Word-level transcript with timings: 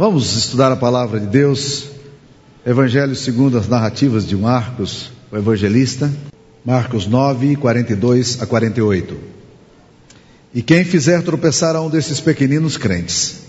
Vamos 0.00 0.34
estudar 0.34 0.72
a 0.72 0.76
palavra 0.76 1.20
de 1.20 1.26
Deus, 1.26 1.88
Evangelho 2.64 3.14
segundo 3.14 3.58
as 3.58 3.68
narrativas 3.68 4.26
de 4.26 4.34
Marcos, 4.34 5.12
o 5.30 5.36
evangelista, 5.36 6.10
Marcos 6.64 7.06
9, 7.06 7.56
42 7.56 8.40
a 8.40 8.46
48. 8.46 9.18
E 10.54 10.62
quem 10.62 10.86
fizer 10.86 11.22
tropeçar 11.22 11.76
a 11.76 11.82
um 11.82 11.90
desses 11.90 12.18
pequeninos 12.18 12.78
crentes, 12.78 13.40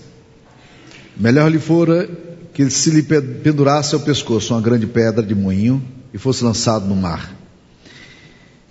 melhor 1.16 1.50
lhe 1.50 1.58
fora 1.58 2.06
que 2.52 2.68
se 2.68 2.90
lhe 2.90 3.02
pendurasse 3.02 3.94
ao 3.94 4.02
pescoço 4.02 4.52
uma 4.52 4.60
grande 4.60 4.86
pedra 4.86 5.22
de 5.22 5.34
moinho 5.34 5.82
e 6.12 6.18
fosse 6.18 6.44
lançado 6.44 6.86
no 6.86 6.94
mar. 6.94 7.34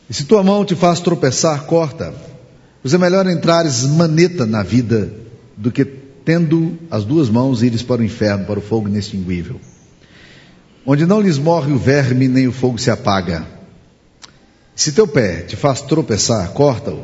E 0.08 0.14
se 0.14 0.26
tua 0.26 0.44
mão 0.44 0.64
te 0.64 0.76
faz 0.76 1.00
tropeçar, 1.00 1.64
corta, 1.64 2.14
pois 2.84 2.94
é 2.94 3.00
melhor 3.00 3.28
entrares 3.28 3.88
maneta 3.88 4.46
na 4.46 4.62
vida 4.62 5.12
do 5.58 5.72
que 5.72 6.01
tendo 6.24 6.78
as 6.90 7.04
duas 7.04 7.30
mãos, 7.30 7.64
ires 7.64 7.82
para 7.82 8.02
o 8.02 8.06
inferno, 8.06 8.46
para 8.46 8.60
o 8.60 8.62
fogo 8.62 8.88
inextinguível, 8.88 9.60
onde 10.86 11.06
não 11.06 11.22
lhes 11.22 11.38
morre 11.38 11.72
o 11.72 11.78
verme, 11.78 12.28
nem 12.28 12.48
o 12.48 12.52
fogo 12.52 12.78
se 12.78 12.92
apaga. 12.92 13.46
Se 14.76 14.92
teu 14.92 15.08
pé 15.08 15.42
te 15.42 15.56
faz 15.56 15.82
tropeçar, 15.82 16.52
corta-o. 16.54 17.04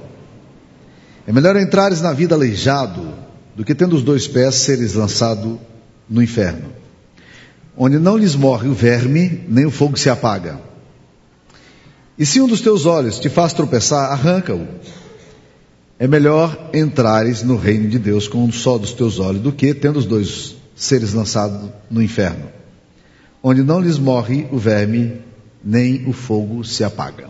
É 1.27 1.31
melhor 1.31 1.57
entrares 1.57 2.01
na 2.01 2.13
vida 2.13 2.35
aleijado, 2.35 3.13
do 3.55 3.65
que 3.65 3.75
tendo 3.75 3.95
os 3.95 4.03
dois 4.03 4.27
pés 4.27 4.55
seres 4.55 4.93
lançado 4.93 5.59
no 6.07 6.21
inferno, 6.21 6.69
onde 7.75 7.97
não 7.97 8.15
lhes 8.15 8.35
morre 8.35 8.67
o 8.69 8.73
verme, 8.73 9.43
nem 9.47 9.65
o 9.65 9.71
fogo 9.71 9.97
se 9.97 10.09
apaga. 10.09 10.59
E 12.17 12.25
se 12.25 12.39
um 12.41 12.47
dos 12.47 12.61
teus 12.61 12.85
olhos 12.85 13.19
te 13.19 13.29
faz 13.29 13.53
tropeçar, 13.53 14.11
arranca-o. 14.11 14.67
É 15.99 16.07
melhor 16.07 16.69
entrares 16.73 17.41
no 17.41 17.57
reino 17.57 17.89
de 17.89 17.97
Deus 17.97 18.27
com 18.27 18.43
um 18.43 18.51
só 18.51 18.77
dos 18.77 18.93
teus 18.93 19.19
olhos 19.19 19.41
do 19.41 19.51
que 19.51 19.73
tendo 19.73 19.97
os 19.97 20.05
dois 20.05 20.55
seres 20.75 21.13
lançados 21.13 21.69
no 21.89 22.03
inferno, 22.03 22.49
onde 23.41 23.63
não 23.63 23.79
lhes 23.79 23.97
morre 23.97 24.45
o 24.51 24.59
verme, 24.59 25.21
nem 25.63 26.07
o 26.07 26.13
fogo 26.13 26.63
se 26.63 26.83
apaga. 26.83 27.29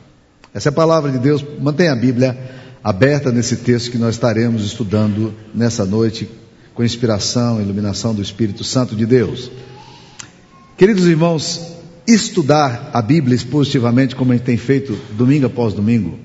Essa 0.53 0.67
é 0.67 0.71
a 0.71 0.73
palavra 0.73 1.11
de 1.11 1.17
Deus. 1.17 1.45
Mantenha 1.61 1.93
a 1.93 1.95
Bíblia 1.95 2.37
aberta 2.83 3.31
nesse 3.31 3.55
texto 3.57 3.91
que 3.91 3.97
nós 3.97 4.15
estaremos 4.15 4.65
estudando 4.65 5.33
nessa 5.55 5.85
noite, 5.85 6.29
com 6.73 6.83
inspiração 6.83 7.59
e 7.59 7.63
iluminação 7.63 8.13
do 8.13 8.21
Espírito 8.21 8.63
Santo 8.63 8.95
de 8.95 9.05
Deus. 9.05 9.49
Queridos 10.77 11.05
irmãos, 11.05 11.73
estudar 12.05 12.91
a 12.93 13.01
Bíblia 13.01 13.35
expositivamente, 13.35 14.15
como 14.15 14.31
a 14.31 14.35
gente 14.35 14.45
tem 14.45 14.57
feito 14.57 14.97
domingo 15.17 15.45
após 15.45 15.73
domingo, 15.73 16.19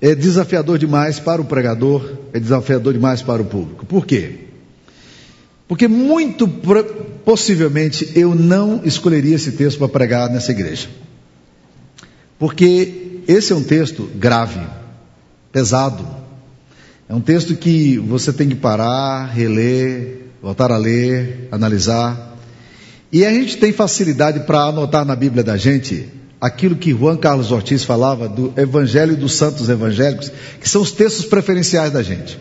é 0.00 0.14
desafiador 0.14 0.78
demais 0.78 1.18
para 1.18 1.40
o 1.40 1.44
pregador, 1.44 2.18
é 2.32 2.38
desafiador 2.38 2.92
demais 2.92 3.22
para 3.22 3.42
o 3.42 3.44
público. 3.44 3.86
Por 3.86 4.06
quê? 4.06 4.40
Porque 5.68 5.88
muito 5.88 6.46
possivelmente 7.24 8.12
eu 8.14 8.34
não 8.34 8.82
escolheria 8.84 9.34
esse 9.34 9.52
texto 9.52 9.78
para 9.78 9.88
pregar 9.88 10.30
nessa 10.30 10.52
igreja. 10.52 10.88
Porque 12.38 13.22
esse 13.26 13.52
é 13.52 13.56
um 13.56 13.62
texto 13.62 14.08
grave, 14.14 14.60
pesado. 15.50 16.06
É 17.08 17.14
um 17.14 17.20
texto 17.20 17.56
que 17.56 17.98
você 17.98 18.32
tem 18.32 18.48
que 18.48 18.54
parar, 18.54 19.26
reler, 19.26 20.26
voltar 20.42 20.70
a 20.70 20.76
ler, 20.76 21.48
analisar. 21.50 22.36
E 23.10 23.24
a 23.24 23.30
gente 23.32 23.56
tem 23.56 23.72
facilidade 23.72 24.40
para 24.40 24.64
anotar 24.64 25.04
na 25.04 25.16
Bíblia 25.16 25.42
da 25.42 25.56
gente 25.56 26.08
aquilo 26.40 26.76
que 26.76 26.92
Juan 26.92 27.16
Carlos 27.16 27.50
Ortiz 27.50 27.84
falava 27.84 28.28
do 28.28 28.52
Evangelho 28.56 29.16
dos 29.16 29.34
Santos 29.34 29.68
Evangélicos, 29.68 30.30
que 30.60 30.68
são 30.68 30.82
os 30.82 30.92
textos 30.92 31.24
preferenciais 31.24 31.92
da 31.92 32.02
gente. 32.02 32.38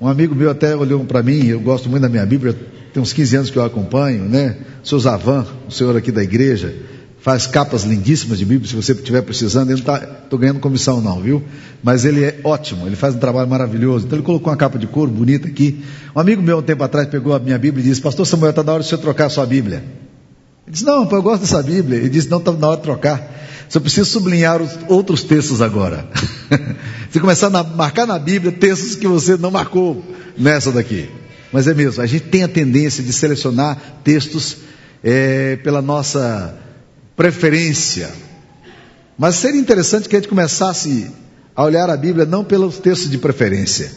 Um 0.00 0.08
amigo 0.08 0.34
meu 0.34 0.50
até 0.50 0.74
olhou 0.74 1.04
para 1.04 1.22
mim, 1.22 1.46
eu 1.46 1.60
gosto 1.60 1.88
muito 1.88 2.02
da 2.02 2.08
minha 2.08 2.24
Bíblia, 2.24 2.56
tem 2.92 3.02
uns 3.02 3.12
15 3.12 3.36
anos 3.36 3.50
que 3.50 3.58
eu 3.58 3.64
acompanho, 3.64 4.24
né? 4.24 4.56
O 4.82 4.88
seu 4.88 4.98
Zavan, 4.98 5.46
o 5.68 5.70
senhor 5.70 5.94
aqui 5.96 6.10
da 6.10 6.22
igreja, 6.22 6.74
faz 7.20 7.46
capas 7.46 7.84
lindíssimas 7.84 8.38
de 8.38 8.46
Bíblia, 8.46 8.68
se 8.68 8.74
você 8.74 8.92
estiver 8.92 9.20
precisando, 9.20 9.70
ele 9.70 9.82
não 9.82 9.94
está 9.94 10.36
ganhando 10.38 10.58
comissão 10.58 11.02
não, 11.02 11.20
viu? 11.20 11.42
Mas 11.82 12.06
ele 12.06 12.24
é 12.24 12.40
ótimo, 12.42 12.86
ele 12.86 12.96
faz 12.96 13.14
um 13.14 13.18
trabalho 13.18 13.48
maravilhoso. 13.48 14.06
Então 14.06 14.18
ele 14.18 14.24
colocou 14.24 14.50
uma 14.50 14.56
capa 14.56 14.78
de 14.78 14.86
couro 14.86 15.10
bonita 15.10 15.46
aqui. 15.46 15.84
Um 16.16 16.20
amigo 16.20 16.40
meu, 16.42 16.58
um 16.58 16.62
tempo 16.62 16.82
atrás, 16.82 17.06
pegou 17.08 17.34
a 17.34 17.38
minha 17.38 17.58
Bíblia 17.58 17.84
e 17.84 17.88
disse, 17.88 18.00
pastor 18.00 18.26
Samuel, 18.26 18.50
está 18.50 18.62
na 18.62 18.72
hora 18.72 18.82
de 18.82 18.88
você 18.88 18.96
trocar 18.96 19.26
a 19.26 19.30
sua 19.30 19.44
Bíblia. 19.44 19.84
Ele 20.66 20.72
disse, 20.72 20.84
não, 20.84 21.08
eu 21.10 21.22
gosto 21.22 21.42
dessa 21.42 21.62
Bíblia. 21.62 21.98
Ele 21.98 22.08
disse, 22.08 22.28
não, 22.28 22.38
está 22.38 22.52
na 22.52 22.68
hora 22.68 22.76
de 22.76 22.82
trocar. 22.82 23.40
Só 23.68 23.78
preciso 23.78 24.10
sublinhar 24.10 24.60
os 24.60 24.70
outros 24.88 25.22
textos 25.22 25.62
agora. 25.62 26.08
você 27.10 27.20
começar 27.20 27.46
a 27.46 27.62
marcar 27.62 28.06
na 28.06 28.18
Bíblia 28.18 28.50
textos 28.52 28.96
que 28.96 29.06
você 29.06 29.36
não 29.36 29.50
marcou 29.50 30.04
nessa 30.36 30.72
daqui. 30.72 31.08
Mas 31.52 31.66
é 31.66 31.74
mesmo, 31.74 32.02
a 32.02 32.06
gente 32.06 32.26
tem 32.26 32.42
a 32.42 32.48
tendência 32.48 33.02
de 33.02 33.12
selecionar 33.12 33.76
textos 34.04 34.56
é, 35.02 35.56
pela 35.56 35.82
nossa 35.82 36.56
preferência. 37.16 38.10
Mas 39.18 39.36
seria 39.36 39.60
interessante 39.60 40.08
que 40.08 40.16
a 40.16 40.18
gente 40.18 40.28
começasse 40.28 41.10
a 41.54 41.64
olhar 41.64 41.90
a 41.90 41.96
Bíblia 41.96 42.24
não 42.24 42.44
pelos 42.44 42.78
textos 42.78 43.10
de 43.10 43.18
preferência, 43.18 43.92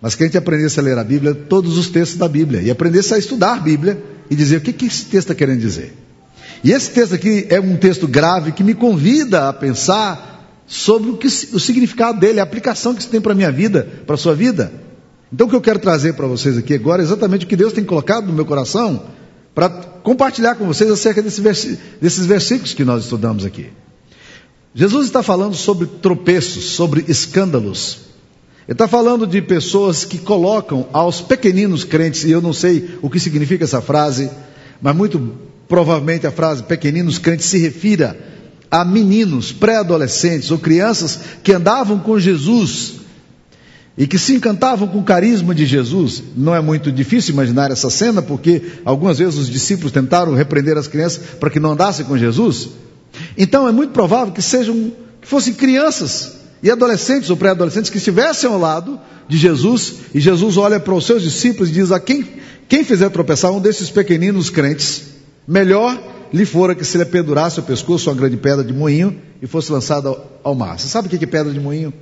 mas 0.00 0.14
que 0.14 0.22
a 0.22 0.26
gente 0.26 0.38
aprendesse 0.38 0.78
a 0.78 0.82
ler 0.82 0.98
a 0.98 1.04
Bíblia, 1.04 1.34
todos 1.34 1.76
os 1.76 1.88
textos 1.88 2.18
da 2.18 2.28
Bíblia, 2.28 2.60
e 2.62 2.70
aprendesse 2.70 3.14
a 3.14 3.18
estudar 3.18 3.54
a 3.54 3.60
Bíblia 3.60 4.00
e 4.30 4.36
dizer 4.36 4.58
o 4.58 4.60
que, 4.60 4.72
que 4.72 4.86
esse 4.86 5.04
texto 5.04 5.30
está 5.30 5.34
querendo 5.34 5.60
dizer. 5.60 5.94
E 6.62 6.72
esse 6.72 6.90
texto 6.90 7.14
aqui 7.14 7.46
é 7.50 7.60
um 7.60 7.76
texto 7.76 8.08
grave 8.08 8.52
que 8.52 8.64
me 8.64 8.74
convida 8.74 9.48
a 9.48 9.52
pensar 9.52 10.62
sobre 10.66 11.10
o, 11.10 11.16
que, 11.16 11.26
o 11.26 11.60
significado 11.60 12.18
dele, 12.18 12.40
a 12.40 12.42
aplicação 12.42 12.94
que 12.94 13.00
isso 13.00 13.10
tem 13.10 13.20
para 13.20 13.32
a 13.32 13.34
minha 13.34 13.52
vida, 13.52 13.86
para 14.06 14.14
a 14.14 14.18
sua 14.18 14.34
vida. 14.34 14.72
Então 15.32 15.46
o 15.46 15.50
que 15.50 15.56
eu 15.56 15.60
quero 15.60 15.78
trazer 15.78 16.14
para 16.14 16.26
vocês 16.26 16.56
aqui 16.56 16.74
agora 16.74 17.02
é 17.02 17.04
exatamente 17.04 17.44
o 17.44 17.48
que 17.48 17.56
Deus 17.56 17.72
tem 17.72 17.84
colocado 17.84 18.26
no 18.26 18.32
meu 18.32 18.46
coração 18.46 19.04
para 19.54 19.68
compartilhar 19.68 20.54
com 20.54 20.66
vocês 20.66 20.90
acerca 20.90 21.22
desse 21.22 21.78
desses 22.00 22.26
versículos 22.26 22.72
que 22.72 22.84
nós 22.84 23.04
estudamos 23.04 23.44
aqui. 23.44 23.68
Jesus 24.74 25.06
está 25.06 25.22
falando 25.22 25.54
sobre 25.54 25.86
tropeços, 25.86 26.64
sobre 26.70 27.04
escândalos. 27.06 28.03
Ele 28.66 28.74
está 28.74 28.88
falando 28.88 29.26
de 29.26 29.42
pessoas 29.42 30.04
que 30.06 30.18
colocam 30.18 30.86
aos 30.90 31.20
pequeninos 31.20 31.84
crentes, 31.84 32.24
e 32.24 32.30
eu 32.30 32.40
não 32.40 32.52
sei 32.52 32.96
o 33.02 33.10
que 33.10 33.20
significa 33.20 33.64
essa 33.64 33.82
frase, 33.82 34.30
mas 34.80 34.96
muito 34.96 35.32
provavelmente 35.68 36.26
a 36.26 36.30
frase 36.30 36.62
pequeninos 36.62 37.18
crentes 37.18 37.46
se 37.46 37.58
refira 37.58 38.18
a 38.70 38.82
meninos, 38.84 39.52
pré-adolescentes 39.52 40.50
ou 40.50 40.58
crianças 40.58 41.20
que 41.42 41.52
andavam 41.52 41.98
com 41.98 42.18
Jesus 42.18 42.94
e 43.96 44.06
que 44.06 44.18
se 44.18 44.34
encantavam 44.34 44.88
com 44.88 44.98
o 44.98 45.04
carisma 45.04 45.54
de 45.54 45.66
Jesus. 45.66 46.22
Não 46.34 46.54
é 46.54 46.60
muito 46.60 46.90
difícil 46.90 47.34
imaginar 47.34 47.70
essa 47.70 47.90
cena, 47.90 48.22
porque 48.22 48.62
algumas 48.82 49.18
vezes 49.18 49.36
os 49.36 49.50
discípulos 49.50 49.92
tentaram 49.92 50.34
repreender 50.34 50.78
as 50.78 50.88
crianças 50.88 51.22
para 51.38 51.50
que 51.50 51.60
não 51.60 51.72
andassem 51.72 52.06
com 52.06 52.16
Jesus. 52.16 52.70
Então 53.36 53.68
é 53.68 53.72
muito 53.72 53.92
provável 53.92 54.32
que 54.32 54.42
sejam, 54.42 54.90
que 55.20 55.28
fossem 55.28 55.52
crianças 55.52 56.43
e 56.64 56.70
adolescentes 56.70 57.28
ou 57.28 57.36
pré-adolescentes 57.36 57.90
que 57.90 57.98
estivessem 57.98 58.48
ao 58.48 58.58
lado 58.58 58.98
de 59.28 59.36
Jesus, 59.36 59.96
e 60.14 60.18
Jesus 60.18 60.56
olha 60.56 60.80
para 60.80 60.94
os 60.94 61.04
seus 61.04 61.22
discípulos 61.22 61.68
e 61.68 61.74
diz: 61.74 61.92
A 61.92 62.00
quem, 62.00 62.26
quem 62.66 62.82
fizer 62.82 63.10
tropeçar 63.10 63.52
um 63.52 63.60
desses 63.60 63.90
pequeninos 63.90 64.48
crentes, 64.48 65.10
melhor 65.46 66.02
lhe 66.32 66.46
fora 66.46 66.74
que 66.74 66.82
se 66.82 66.96
lhe 66.96 67.04
pendurasse 67.04 67.60
o 67.60 67.62
pescoço 67.62 68.08
uma 68.08 68.16
grande 68.16 68.38
pedra 68.38 68.64
de 68.64 68.72
moinho 68.72 69.20
e 69.42 69.46
fosse 69.46 69.70
lançado 69.70 70.08
ao, 70.08 70.40
ao 70.42 70.54
mar. 70.54 70.78
Você 70.78 70.88
sabe 70.88 71.06
o 71.06 71.10
que 71.10 71.22
é 71.22 71.28
pedra 71.28 71.52
de 71.52 71.60
moinho? 71.60 71.92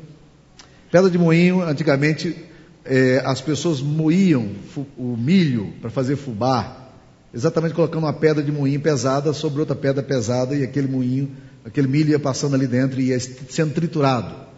Pedra 0.92 1.10
de 1.10 1.18
moinho, 1.18 1.60
antigamente, 1.60 2.36
é, 2.84 3.20
as 3.24 3.40
pessoas 3.40 3.80
moíam 3.80 4.48
o 4.96 5.16
milho 5.16 5.72
para 5.80 5.90
fazer 5.90 6.14
fubá, 6.14 6.88
exatamente 7.34 7.74
colocando 7.74 8.04
uma 8.04 8.12
pedra 8.12 8.44
de 8.44 8.52
moinho 8.52 8.78
pesada 8.78 9.32
sobre 9.32 9.58
outra 9.58 9.74
pedra 9.74 10.04
pesada 10.04 10.54
e 10.54 10.62
aquele 10.62 10.86
moinho, 10.86 11.32
aquele 11.64 11.88
milho 11.88 12.10
ia 12.10 12.20
passando 12.20 12.54
ali 12.54 12.68
dentro 12.68 13.00
e 13.00 13.08
ia 13.08 13.18
sendo 13.18 13.74
triturado. 13.74 14.51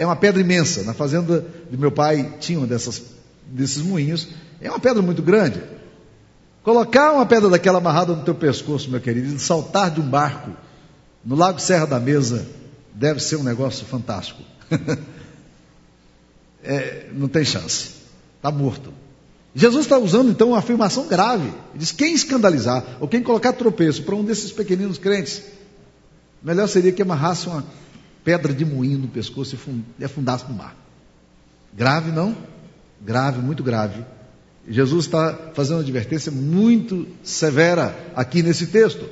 É 0.00 0.06
uma 0.06 0.16
pedra 0.16 0.40
imensa. 0.40 0.82
Na 0.82 0.94
fazenda 0.94 1.44
de 1.70 1.76
meu 1.76 1.92
pai 1.92 2.36
tinha 2.40 2.58
uma 2.58 2.66
dessas, 2.66 3.02
desses 3.44 3.82
moinhos. 3.82 4.28
É 4.58 4.70
uma 4.70 4.80
pedra 4.80 5.02
muito 5.02 5.22
grande. 5.22 5.62
Colocar 6.62 7.12
uma 7.12 7.26
pedra 7.26 7.50
daquela 7.50 7.76
amarrada 7.76 8.14
no 8.14 8.24
teu 8.24 8.34
pescoço, 8.34 8.90
meu 8.90 8.98
querido, 8.98 9.34
e 9.34 9.38
saltar 9.38 9.90
de 9.90 10.00
um 10.00 10.08
barco 10.08 10.52
no 11.22 11.36
Lago 11.36 11.60
Serra 11.60 11.86
da 11.86 12.00
Mesa, 12.00 12.46
deve 12.94 13.20
ser 13.20 13.36
um 13.36 13.42
negócio 13.42 13.84
fantástico. 13.84 14.42
é, 16.64 17.08
não 17.12 17.28
tem 17.28 17.44
chance. 17.44 17.90
Está 18.38 18.50
morto. 18.50 18.94
Jesus 19.54 19.84
está 19.84 19.98
usando 19.98 20.30
então 20.30 20.48
uma 20.48 20.58
afirmação 20.60 21.08
grave. 21.08 21.48
Ele 21.48 21.54
diz: 21.74 21.92
quem 21.92 22.14
escandalizar 22.14 22.82
ou 23.00 23.06
quem 23.06 23.22
colocar 23.22 23.52
tropeço 23.52 24.02
para 24.04 24.14
um 24.14 24.24
desses 24.24 24.50
pequeninos 24.50 24.96
crentes, 24.96 25.42
melhor 26.42 26.68
seria 26.68 26.90
que 26.90 27.02
amarrasse 27.02 27.48
uma 27.48 27.66
pedra 28.24 28.52
de 28.52 28.64
moinho 28.64 28.98
no 28.98 29.08
pescoço 29.08 29.56
e 29.98 30.04
afundasse 30.04 30.48
no 30.48 30.54
mar. 30.54 30.76
Grave, 31.72 32.10
não? 32.10 32.36
Grave, 33.00 33.40
muito 33.40 33.62
grave. 33.62 34.04
Jesus 34.68 35.06
está 35.06 35.52
fazendo 35.54 35.76
uma 35.76 35.82
advertência 35.82 36.30
muito 36.30 37.06
severa 37.22 38.12
aqui 38.14 38.42
nesse 38.42 38.66
texto. 38.66 39.08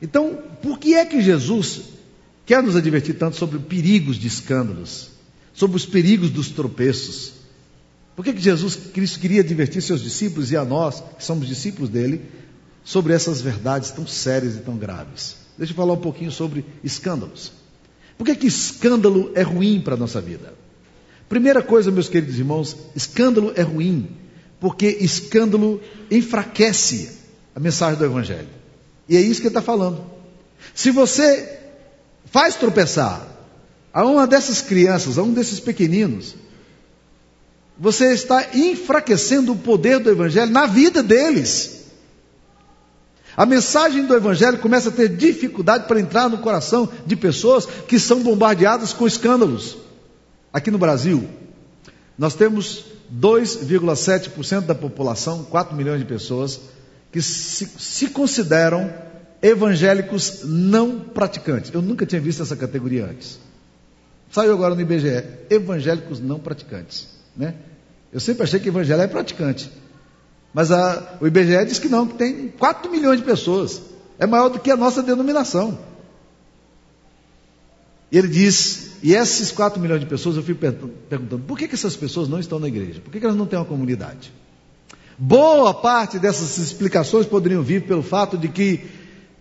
Então, 0.00 0.38
por 0.62 0.78
que 0.78 0.94
é 0.94 1.04
que 1.04 1.22
Jesus 1.22 1.82
quer 2.44 2.62
nos 2.62 2.76
advertir 2.76 3.16
tanto 3.16 3.36
sobre 3.36 3.58
perigos 3.58 4.16
de 4.16 4.26
escândalos? 4.26 5.12
sobre 5.52 5.76
os 5.76 5.86
perigos 5.86 6.30
dos 6.30 6.48
tropeços. 6.48 7.32
Por 8.16 8.24
que, 8.24 8.32
que 8.32 8.40
Jesus 8.40 8.76
Cristo 8.76 9.20
queria 9.20 9.40
advertir 9.40 9.82
seus 9.82 10.02
discípulos 10.02 10.50
e 10.50 10.56
a 10.56 10.64
nós, 10.64 11.02
que 11.16 11.24
somos 11.24 11.48
discípulos 11.48 11.88
dele, 11.88 12.22
sobre 12.84 13.12
essas 13.12 13.40
verdades 13.40 13.90
tão 13.90 14.06
sérias 14.06 14.56
e 14.56 14.60
tão 14.60 14.76
graves? 14.76 15.36
Deixa 15.56 15.72
eu 15.72 15.76
falar 15.76 15.94
um 15.94 16.00
pouquinho 16.00 16.30
sobre 16.30 16.64
escândalos. 16.82 17.52
Por 18.22 18.26
que, 18.26 18.36
que 18.36 18.46
escândalo 18.46 19.32
é 19.34 19.42
ruim 19.42 19.80
para 19.80 19.94
a 19.94 19.96
nossa 19.96 20.20
vida? 20.20 20.54
Primeira 21.28 21.60
coisa, 21.60 21.90
meus 21.90 22.08
queridos 22.08 22.38
irmãos, 22.38 22.76
escândalo 22.94 23.52
é 23.56 23.62
ruim, 23.62 24.10
porque 24.60 24.86
escândalo 25.00 25.80
enfraquece 26.08 27.18
a 27.52 27.58
mensagem 27.58 27.98
do 27.98 28.04
Evangelho. 28.04 28.46
E 29.08 29.16
é 29.16 29.20
isso 29.20 29.40
que 29.40 29.48
ele 29.48 29.50
está 29.56 29.60
falando. 29.60 30.04
Se 30.72 30.92
você 30.92 31.58
faz 32.26 32.54
tropeçar 32.54 33.26
a 33.92 34.06
uma 34.06 34.24
dessas 34.24 34.60
crianças, 34.60 35.18
a 35.18 35.22
um 35.24 35.34
desses 35.34 35.58
pequeninos, 35.58 36.36
você 37.76 38.12
está 38.12 38.50
enfraquecendo 38.54 39.50
o 39.50 39.58
poder 39.58 39.98
do 39.98 40.08
Evangelho 40.08 40.52
na 40.52 40.66
vida 40.66 41.02
deles. 41.02 41.81
A 43.36 43.46
mensagem 43.46 44.06
do 44.06 44.14
Evangelho 44.14 44.58
começa 44.58 44.90
a 44.90 44.92
ter 44.92 45.08
dificuldade 45.08 45.86
para 45.86 46.00
entrar 46.00 46.28
no 46.28 46.38
coração 46.38 46.88
de 47.06 47.16
pessoas 47.16 47.66
que 47.66 47.98
são 47.98 48.22
bombardeadas 48.22 48.92
com 48.92 49.06
escândalos. 49.06 49.78
Aqui 50.52 50.70
no 50.70 50.78
Brasil, 50.78 51.26
nós 52.18 52.34
temos 52.34 52.84
2,7% 53.12 54.62
da 54.62 54.74
população, 54.74 55.44
4 55.44 55.74
milhões 55.74 56.00
de 56.00 56.04
pessoas, 56.04 56.60
que 57.10 57.22
se, 57.22 57.66
se, 57.78 58.08
consideram 58.08 58.92
evangélicos 59.40 60.42
não 60.44 61.00
praticantes. 61.00 61.72
Eu 61.72 61.82
nunca 61.82 62.06
tinha 62.06 62.20
visto 62.20 62.42
essa 62.42 62.56
categoria 62.56 63.06
antes. 63.06 63.38
Saiu 64.30 64.52
agora 64.52 64.74
no 64.74 64.80
IBGE, 64.80 65.24
evangélicos 65.50 66.20
não 66.20 66.38
praticantes. 66.38 67.08
Né? 67.36 67.54
Eu 68.12 68.20
sempre 68.20 68.44
achei 68.44 68.60
que 68.60 68.68
evangelho 68.68 69.02
é 69.02 69.06
praticante. 69.06 69.70
Mas 70.52 70.70
a, 70.70 71.16
o 71.20 71.26
IBGE 71.26 71.64
diz 71.66 71.78
que 71.78 71.88
não, 71.88 72.06
que 72.06 72.14
tem 72.14 72.48
4 72.48 72.90
milhões 72.90 73.18
de 73.18 73.24
pessoas. 73.24 73.80
É 74.18 74.26
maior 74.26 74.48
do 74.48 74.58
que 74.58 74.70
a 74.70 74.76
nossa 74.76 75.02
denominação. 75.02 75.78
E 78.10 78.18
ele 78.18 78.28
diz, 78.28 78.92
e 79.02 79.14
esses 79.14 79.50
4 79.50 79.80
milhões 79.80 80.00
de 80.00 80.06
pessoas, 80.06 80.36
eu 80.36 80.42
fico 80.42 80.60
perguntando, 81.08 81.42
por 81.44 81.58
que, 81.58 81.66
que 81.66 81.74
essas 81.74 81.96
pessoas 81.96 82.28
não 82.28 82.38
estão 82.38 82.58
na 82.58 82.68
igreja? 82.68 83.00
Por 83.00 83.10
que, 83.10 83.18
que 83.18 83.24
elas 83.24 83.36
não 83.36 83.46
têm 83.46 83.58
uma 83.58 83.64
comunidade? 83.64 84.30
Boa 85.16 85.72
parte 85.72 86.18
dessas 86.18 86.58
explicações 86.58 87.24
poderiam 87.24 87.62
vir 87.62 87.86
pelo 87.86 88.02
fato 88.02 88.36
de 88.36 88.48
que 88.48 88.80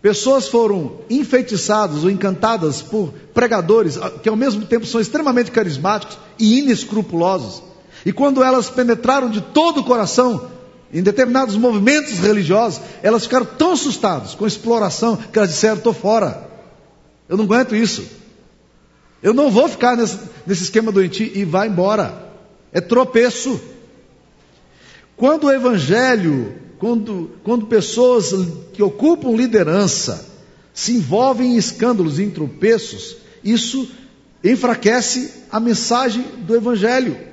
pessoas 0.02 0.48
foram 0.48 1.00
enfeitiçadas 1.10 2.04
ou 2.04 2.10
encantadas 2.10 2.82
por 2.82 3.14
pregadores 3.34 3.98
que 4.24 4.30
ao 4.30 4.36
mesmo 4.36 4.66
tempo 4.66 4.86
são 4.86 5.02
extremamente 5.02 5.52
carismáticos 5.52 6.18
e 6.40 6.60
inescrupulosos. 6.60 7.62
E 8.06 8.14
quando 8.14 8.42
elas 8.42 8.70
penetraram 8.70 9.30
de 9.30 9.42
todo 9.42 9.82
o 9.82 9.84
coração 9.84 10.50
em 10.94 11.02
determinados 11.02 11.56
movimentos 11.56 12.20
religiosos, 12.20 12.82
elas 13.02 13.24
ficaram 13.24 13.46
tão 13.46 13.72
assustadas 13.72 14.36
com 14.36 14.46
a 14.46 14.48
exploração 14.48 15.16
que 15.16 15.38
elas 15.38 15.52
disseram: 15.52 15.78
estou 15.78 15.94
fora. 15.94 16.50
Eu 17.30 17.38
não 17.38 17.46
aguento 17.46 17.76
isso. 17.76 18.06
Eu 19.24 19.34
não 19.34 19.50
vou 19.50 19.70
ficar 19.70 19.96
nesse, 19.96 20.20
nesse 20.46 20.64
esquema 20.64 20.92
doentio 20.92 21.32
e 21.34 21.46
vai 21.46 21.68
embora. 21.68 22.32
É 22.74 22.82
tropeço. 22.82 23.60
Quando 25.16 25.46
o 25.46 25.52
evangelho, 25.52 26.56
quando, 26.80 27.32
quando 27.44 27.68
pessoas 27.68 28.32
que 28.74 28.82
ocupam 28.82 29.36
liderança 29.36 30.26
se 30.74 30.94
envolvem 30.94 31.54
em 31.54 31.58
escândalos 31.58 32.18
em 32.20 32.30
tropeços, 32.30 33.18
isso 33.44 33.88
enfraquece 34.44 35.44
a 35.52 35.60
mensagem 35.60 36.24
do 36.40 36.56
evangelho. 36.56 37.31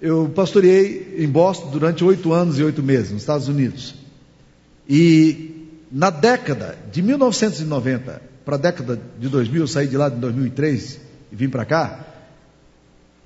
Eu 0.00 0.30
pastoreei 0.34 1.16
em 1.18 1.28
Boston 1.28 1.70
durante 1.70 2.04
oito 2.04 2.32
anos 2.32 2.58
e 2.58 2.62
oito 2.62 2.82
meses, 2.82 3.12
nos 3.12 3.22
Estados 3.22 3.48
Unidos. 3.48 3.94
E 4.88 5.68
na 5.90 6.10
década 6.10 6.76
de 6.92 7.02
1990 7.02 8.22
para 8.44 8.54
a 8.54 8.58
década 8.58 9.00
de 9.18 9.28
2000, 9.28 9.62
eu 9.62 9.66
saí 9.66 9.88
de 9.88 9.96
lá 9.96 10.08
em 10.08 10.20
2003 10.20 11.00
e 11.32 11.36
vim 11.36 11.48
para 11.48 11.64
cá. 11.64 12.04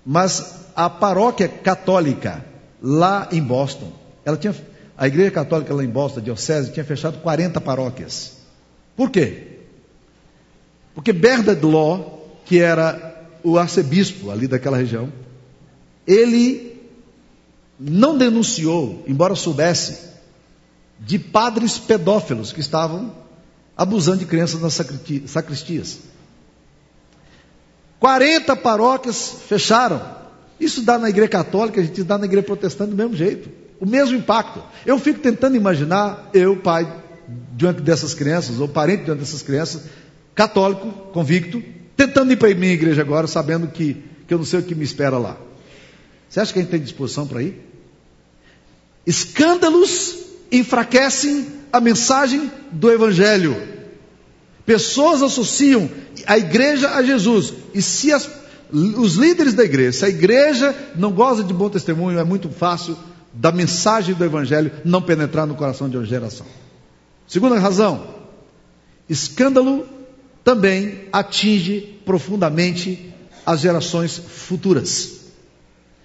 Mas 0.05 0.65
a 0.75 0.89
paróquia 0.89 1.47
católica 1.47 2.43
lá 2.81 3.29
em 3.31 3.43
Boston, 3.43 3.93
ela 4.25 4.39
tinha, 4.39 4.55
a 4.97 5.07
igreja 5.07 5.31
católica 5.31 5.75
lá 5.75 5.85
em 5.85 5.89
Boston, 5.89 6.21
a 6.21 6.23
diocese, 6.23 6.73
tinha 6.73 6.85
fechado 6.85 7.19
40 7.19 7.61
paróquias. 7.61 8.39
Por 8.97 9.11
quê? 9.11 9.59
Porque 10.95 11.13
Bernard 11.13 11.65
Law, 11.65 12.41
que 12.47 12.59
era 12.59 13.29
o 13.43 13.59
arcebispo 13.59 14.31
ali 14.31 14.47
daquela 14.47 14.79
região, 14.79 15.13
ele 16.07 16.81
não 17.79 18.19
denunciou, 18.19 19.05
embora 19.07 19.35
soubesse, 19.35 20.11
de 20.99 21.19
padres 21.19 21.79
pedófilos 21.79 22.53
que 22.53 22.61
estavam 22.61 23.15
abusando 23.77 24.19
de 24.19 24.27
crianças 24.27 24.61
nas 24.61 24.79
sacristias. 25.27 26.01
40 27.99 28.55
paróquias 28.57 29.37
fecharam. 29.49 30.01
Isso 30.59 30.83
dá 30.83 30.99
na 30.99 31.09
igreja 31.09 31.29
católica, 31.29 31.81
a 31.81 31.85
gente 31.85 32.03
dá 32.03 32.19
na 32.19 32.27
igreja 32.27 32.43
protestante 32.43 32.91
do 32.91 32.97
mesmo 32.97 33.17
jeito. 33.17 33.49
O 33.81 33.87
mesmo 33.87 34.17
impacto. 34.17 34.63
Eu 34.85 34.99
fico 34.99 35.21
tentando 35.21 35.57
imaginar, 35.57 36.29
eu, 36.35 36.57
pai, 36.57 36.87
diante 37.57 37.81
dessas 37.81 38.13
crianças, 38.13 38.61
ou 38.61 38.69
parente 38.69 39.05
diante 39.05 39.21
dessas 39.21 39.41
crianças, 39.41 39.85
católico, 40.35 40.91
convicto, 41.13 41.63
tentando 41.97 42.33
ir 42.33 42.37
para 42.37 42.51
a 42.51 42.55
minha 42.55 42.73
igreja 42.73 43.01
agora, 43.01 43.27
sabendo 43.27 43.69
que, 43.69 44.03
que 44.27 44.35
eu 44.35 44.39
não 44.39 44.45
sei 44.45 44.61
o 44.61 44.63
que 44.63 44.75
me 44.75 44.85
espera 44.85 45.17
lá. 45.17 45.39
Você 46.31 46.39
acha 46.39 46.53
que 46.53 46.61
a 46.61 46.63
gente 46.63 46.71
tem 46.71 46.81
disposição 46.81 47.27
para 47.27 47.43
ir? 47.43 47.61
Escândalos 49.05 50.15
enfraquecem 50.53 51.45
a 51.73 51.81
mensagem 51.81 52.51
do 52.71 52.89
Evangelho. 52.89 53.61
Pessoas 54.65 55.23
associam 55.23 55.91
a 56.29 56.39
igreja 56.39 56.91
a 56.95 57.03
Jesus. 57.03 57.53
E 57.75 57.83
se 57.83 58.13
as, 58.13 58.31
os 58.73 59.17
líderes 59.17 59.55
da 59.55 59.65
igreja, 59.65 59.99
se 59.99 60.05
a 60.05 60.09
igreja 60.09 60.73
não 60.95 61.11
goza 61.11 61.43
de 61.43 61.53
bom 61.53 61.69
testemunho, 61.69 62.21
é 62.21 62.25
muito 62.25 62.49
fácil 62.49 62.97
da 63.35 63.51
mensagem 63.51 64.15
do 64.15 64.25
Evangelho 64.25 64.71
não 64.85 65.03
penetrar 65.03 65.49
no 65.49 65.57
coração 65.57 65.89
de 65.89 65.97
uma 65.97 66.07
geração. 66.07 66.47
Segunda 67.27 67.59
razão, 67.59 68.07
escândalo 69.09 69.85
também 70.45 71.09
atinge 71.13 71.99
profundamente 72.05 73.13
as 73.45 73.61
gerações 73.61 74.17
futuras. 74.17 75.20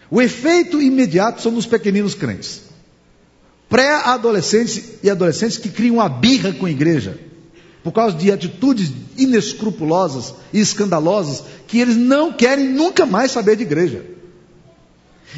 O 0.10 0.22
efeito 0.22 0.81
imediato 0.81 1.42
são 1.42 1.52
nos 1.52 1.66
pequeninos 1.66 2.13
crentes. 2.13 2.62
Pré-adolescentes 3.68 5.00
e 5.04 5.09
adolescentes 5.09 5.57
que 5.57 5.69
criam 5.69 5.95
uma 5.95 6.07
birra 6.07 6.54
com 6.54 6.66
a 6.66 6.71
igreja, 6.71 7.19
por 7.83 7.92
causa 7.92 8.16
de 8.16 8.31
atitudes 8.31 8.92
inescrupulosas 9.18 10.33
e 10.54 10.59
escandalosas, 10.59 11.44
que 11.68 11.80
eles 11.80 11.95
não 11.95 12.31
querem 12.31 12.69
nunca 12.69 13.06
mais 13.06 13.31
saber 13.31 13.56
de 13.56 13.64
igreja. 13.64 14.06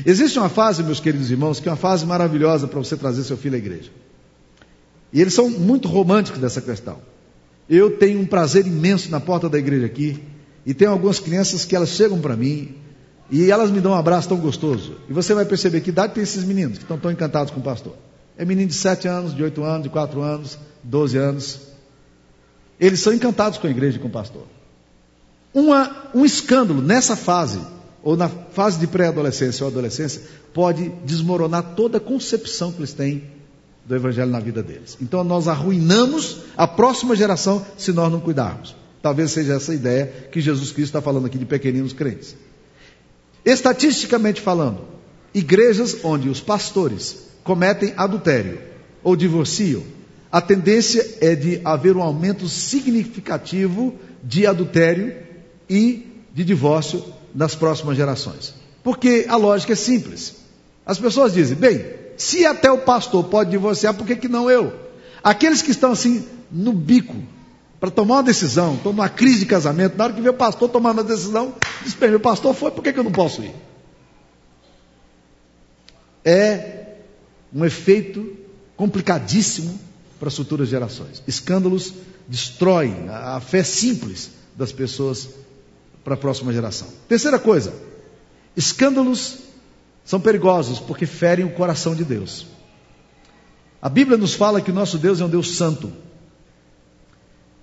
Existe 0.06 0.38
uma 0.38 0.50
fase, 0.50 0.84
meus 0.84 1.00
queridos 1.00 1.32
irmãos, 1.32 1.60
que 1.60 1.68
é 1.68 1.72
uma 1.72 1.78
fase 1.78 2.06
maravilhosa 2.06 2.68
para 2.68 2.80
você 2.80 2.96
trazer 2.96 3.24
seu 3.24 3.38
filho 3.38 3.56
à 3.56 3.58
igreja. 3.58 3.90
E 5.12 5.22
eles 5.22 5.34
são 5.34 5.50
muito 5.50 5.88
românticos 5.88 6.42
dessa 6.42 6.62
questão. 6.62 7.00
Eu 7.70 7.98
tenho 7.98 8.20
um 8.20 8.26
prazer 8.26 8.68
imenso 8.68 9.10
na 9.10 9.20
porta 9.20 9.50
da 9.50 9.58
igreja 9.58 9.86
aqui, 9.86 10.22
e 10.66 10.74
tem 10.74 10.88
algumas 10.88 11.20
crianças 11.20 11.64
que 11.64 11.76
elas 11.76 11.90
chegam 11.90 12.20
para 12.20 12.36
mim 12.36 12.76
e 13.30 13.52
elas 13.52 13.70
me 13.70 13.82
dão 13.82 13.92
um 13.92 13.96
abraço 13.96 14.30
tão 14.30 14.38
gostoso. 14.38 14.96
E 15.10 15.14
você 15.14 15.34
vai 15.34 15.46
perceber 15.46 15.82
que 15.82 15.90
idade 15.90 16.14
tem 16.14 16.24
esses 16.24 16.44
meninos 16.44 16.78
que 16.78 16.84
estão 16.84 16.98
tão 16.98 17.12
encantados 17.12 17.52
com 17.52 17.60
o 17.60 17.64
pastor. 17.64 17.94
É 18.38 18.46
menino 18.46 18.70
de 18.70 18.76
7 18.76 19.08
anos, 19.08 19.36
de 19.36 19.44
8 19.44 19.64
anos, 19.64 19.84
de 19.84 19.90
4 19.90 20.22
anos, 20.22 20.58
12 20.84 21.18
anos. 21.18 21.60
Eles 22.80 23.00
são 23.00 23.14
encantados 23.14 23.58
com 23.58 23.68
a 23.68 23.70
igreja 23.70 23.98
e 23.98 24.00
com 24.00 24.08
o 24.08 24.12
pastor. 24.12 24.44
Uma, 25.54 26.10
um 26.14 26.24
escândalo 26.24 26.82
nessa 26.82 27.16
fase, 27.16 27.60
ou 28.04 28.16
na 28.16 28.30
fase 28.30 28.80
de 28.80 28.88
pré-adolescência 28.88 29.64
ou 29.64 29.72
adolescência, 29.72 30.22
pode 30.54 30.90
desmoronar 31.04 31.74
toda 31.76 31.98
a 31.98 32.02
concepção 32.02 32.72
que 32.72 32.80
eles 32.80 32.94
têm 32.94 33.24
do 33.86 33.96
evangelho 33.96 34.30
na 34.30 34.40
vida 34.40 34.62
deles. 34.62 34.98
Então 35.02 35.24
nós 35.24 35.48
arruinamos 35.48 36.42
a 36.56 36.68
próxima 36.68 37.16
geração 37.16 37.66
se 37.78 37.92
nós 37.92 38.12
não 38.12 38.20
cuidarmos. 38.20 38.76
Talvez 39.02 39.32
seja 39.32 39.54
essa 39.54 39.74
ideia 39.74 40.28
que 40.32 40.42
Jesus 40.42 40.72
Cristo 40.72 40.90
está 40.90 41.02
falando 41.02 41.26
aqui 41.26 41.38
de 41.38 41.46
pequeninos 41.46 41.94
crentes. 41.94 42.36
Estatisticamente 43.48 44.42
falando, 44.42 44.82
igrejas 45.34 45.96
onde 46.04 46.28
os 46.28 46.42
pastores 46.42 47.30
cometem 47.46 47.94
adultério 47.96 48.60
ou 49.02 49.16
divorciam, 49.16 49.84
a 50.30 50.42
tendência 50.42 51.16
é 51.22 51.34
de 51.34 51.62
haver 51.64 51.96
um 51.96 52.04
aumento 52.04 52.50
significativo 52.50 53.96
de 54.22 54.46
adultério 54.46 55.16
e 55.70 56.26
de 56.34 56.44
divórcio 56.44 57.02
nas 57.34 57.56
próximas 57.56 57.96
gerações. 57.96 58.54
Porque 58.84 59.26
a 59.30 59.38
lógica 59.38 59.72
é 59.72 59.78
simples. 59.78 60.36
As 60.86 61.00
pessoas 61.00 61.32
dizem, 61.32 61.56
bem, 61.56 61.86
se 62.18 62.46
até 62.46 62.70
o 62.70 62.80
pastor 62.80 63.24
pode 63.30 63.50
divorciar, 63.50 63.94
por 63.94 64.06
que, 64.06 64.18
que 64.18 64.28
não 64.28 64.52
eu? 64.52 64.74
Aqueles 65.24 65.62
que 65.62 65.72
estão 65.72 65.94
assim 65.94 66.28
no 66.52 66.74
bico 66.74 67.16
para 67.80 67.92
tomar 67.92 68.16
uma 68.16 68.24
decisão, 68.24 68.76
estão 68.76 68.92
numa 68.92 69.10
crise 69.10 69.40
de 69.40 69.46
casamento, 69.46 69.98
na 69.98 70.06
hora 70.06 70.14
que 70.14 70.22
vê 70.22 70.30
o 70.30 70.34
pastor 70.34 70.70
tomando 70.70 71.02
a 71.02 71.04
decisão, 71.04 71.54
diz, 71.84 71.94
bem, 71.94 72.16
o 72.16 72.20
pastor 72.20 72.54
foi, 72.54 72.72
por 72.72 72.84
que, 72.84 72.92
que 72.92 73.00
eu 73.00 73.04
não 73.04 73.12
posso 73.12 73.44
ir? 73.44 73.54
é 76.28 76.98
um 77.54 77.64
efeito 77.64 78.36
complicadíssimo 78.76 79.80
para 80.20 80.28
as 80.28 80.36
futuras 80.36 80.68
gerações. 80.68 81.24
Escândalos 81.26 81.94
destroem 82.28 83.08
a 83.08 83.40
fé 83.40 83.64
simples 83.64 84.32
das 84.54 84.74
pessoas 84.74 85.30
para 86.04 86.16
a 86.16 86.18
próxima 86.18 86.52
geração. 86.52 86.90
Terceira 87.08 87.40
coisa, 87.40 87.74
escândalos 88.58 89.38
são 90.04 90.20
perigosos 90.20 90.80
porque 90.80 91.06
ferem 91.06 91.46
o 91.46 91.54
coração 91.54 91.96
de 91.96 92.04
Deus. 92.04 92.46
A 93.82 93.88
Bíblia 93.88 94.18
nos 94.18 94.34
fala 94.34 94.60
que 94.60 94.72
o 94.72 94.74
nosso 94.74 94.98
Deus 94.98 95.22
é 95.22 95.26
um 95.26 95.30
Deus 95.30 95.56
santo. 95.56 95.94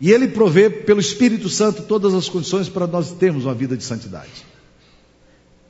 E 0.01 0.11
Ele 0.11 0.29
provê 0.29 0.69
pelo 0.69 1.01
Espírito 1.01 1.49
Santo 1.49 1.83
todas 1.83 2.15
as 2.15 2.29
condições 2.29 2.69
para 2.69 2.87
nós 2.87 3.13
termos 3.13 3.45
uma 3.45 3.55
vida 3.55 3.77
de 3.77 3.85
santidade. 3.85 4.45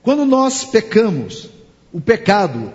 Quando 0.02 0.25
nós 0.25 0.64
pecamos, 0.64 1.49
o 1.93 2.00
pecado, 2.00 2.73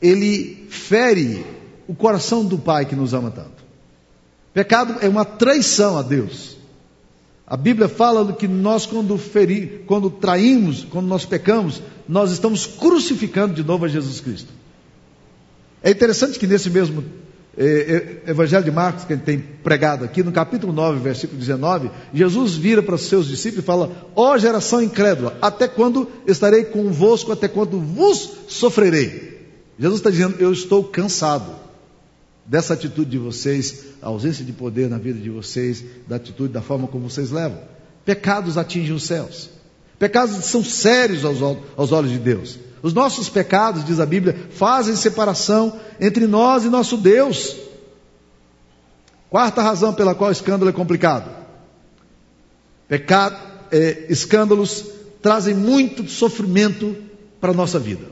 ele 0.00 0.66
fere 0.68 1.46
o 1.86 1.94
coração 1.94 2.44
do 2.44 2.58
Pai 2.58 2.84
que 2.84 2.96
nos 2.96 3.14
ama 3.14 3.30
tanto. 3.30 3.62
Pecado 4.52 4.96
é 5.00 5.08
uma 5.08 5.24
traição 5.24 5.96
a 5.96 6.02
Deus. 6.02 6.56
A 7.46 7.56
Bíblia 7.56 7.88
fala 7.88 8.32
que 8.32 8.48
nós, 8.48 8.86
quando, 8.86 9.16
feri, 9.18 9.84
quando 9.86 10.10
traímos, 10.10 10.84
quando 10.84 11.06
nós 11.06 11.24
pecamos, 11.24 11.82
nós 12.08 12.32
estamos 12.32 12.66
crucificando 12.66 13.54
de 13.54 13.62
novo 13.62 13.84
a 13.84 13.88
Jesus 13.88 14.20
Cristo. 14.20 14.48
É 15.82 15.90
interessante 15.90 16.38
que 16.38 16.46
nesse 16.46 16.70
mesmo 16.70 17.04
Evangelho 18.26 18.64
de 18.64 18.70
Marcos, 18.70 19.04
que 19.04 19.12
a 19.12 19.16
gente 19.16 19.26
tem 19.26 19.38
pregado 19.38 20.04
aqui, 20.04 20.22
no 20.22 20.32
capítulo 20.32 20.72
9, 20.72 21.00
versículo 21.00 21.38
19, 21.38 21.90
Jesus 22.14 22.54
vira 22.54 22.82
para 22.82 22.94
os 22.94 23.02
seus 23.02 23.26
discípulos 23.26 23.62
e 23.62 23.66
fala: 23.66 23.90
Ó 24.16 24.32
oh, 24.32 24.38
geração 24.38 24.82
incrédula, 24.82 25.36
até 25.42 25.68
quando 25.68 26.08
estarei 26.26 26.64
convosco, 26.64 27.30
até 27.30 27.48
quando 27.48 27.78
vos 27.78 28.38
sofrerei? 28.48 29.50
Jesus 29.78 30.00
está 30.00 30.08
dizendo: 30.08 30.36
Eu 30.38 30.50
estou 30.50 30.82
cansado 30.84 31.54
dessa 32.46 32.72
atitude 32.72 33.10
de 33.10 33.18
vocês, 33.18 33.84
a 34.00 34.08
ausência 34.08 34.44
de 34.44 34.52
poder 34.52 34.88
na 34.88 34.96
vida 34.96 35.18
de 35.18 35.28
vocês, 35.28 35.84
da 36.08 36.16
atitude, 36.16 36.54
da 36.54 36.62
forma 36.62 36.88
como 36.88 37.08
vocês 37.08 37.30
levam. 37.30 37.58
Pecados 38.04 38.56
atingem 38.56 38.94
os 38.94 39.04
céus. 39.04 39.50
Pecados 39.98 40.46
são 40.46 40.64
sérios 40.64 41.24
aos, 41.24 41.40
aos 41.76 41.92
olhos 41.92 42.10
de 42.10 42.18
Deus. 42.18 42.58
Os 42.82 42.92
nossos 42.92 43.28
pecados, 43.28 43.84
diz 43.84 44.00
a 44.00 44.06
Bíblia, 44.06 44.48
fazem 44.50 44.96
separação 44.96 45.78
entre 46.00 46.26
nós 46.26 46.64
e 46.64 46.68
nosso 46.68 46.96
Deus. 46.96 47.56
Quarta 49.30 49.62
razão 49.62 49.94
pela 49.94 50.14
qual 50.14 50.30
o 50.30 50.32
escândalo 50.32 50.68
é 50.68 50.72
complicado. 50.72 51.30
Pecado, 52.88 53.36
é, 53.70 54.06
escândalos 54.10 54.84
trazem 55.22 55.54
muito 55.54 56.08
sofrimento 56.08 56.96
para 57.40 57.52
a 57.52 57.54
nossa 57.54 57.78
vida. 57.78 58.06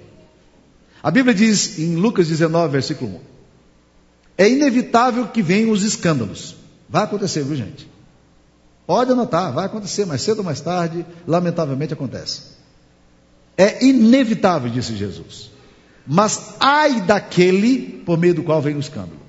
A 1.02 1.10
Bíblia 1.10 1.34
diz 1.34 1.78
em 1.78 1.96
Lucas 1.96 2.28
19, 2.28 2.72
versículo 2.72 3.16
1: 3.16 3.30
é 4.40 4.48
inevitável 4.48 5.28
que 5.28 5.42
venham 5.42 5.70
os 5.70 5.82
escândalos. 5.82 6.56
Vai 6.88 7.04
acontecer, 7.04 7.42
viu 7.42 7.54
gente? 7.54 7.86
Pode 8.86 9.12
anotar, 9.12 9.52
vai 9.52 9.66
acontecer, 9.66 10.06
mais 10.06 10.22
cedo 10.22 10.38
ou 10.38 10.44
mais 10.44 10.62
tarde, 10.62 11.04
lamentavelmente 11.26 11.92
acontece. 11.92 12.59
É 13.60 13.84
inevitável, 13.84 14.70
disse 14.70 14.96
Jesus. 14.96 15.50
Mas 16.06 16.54
ai 16.58 17.02
daquele 17.02 18.02
por 18.06 18.16
meio 18.16 18.32
do 18.32 18.42
qual 18.42 18.62
vem 18.62 18.74
o 18.74 18.80
escândalo. 18.80 19.20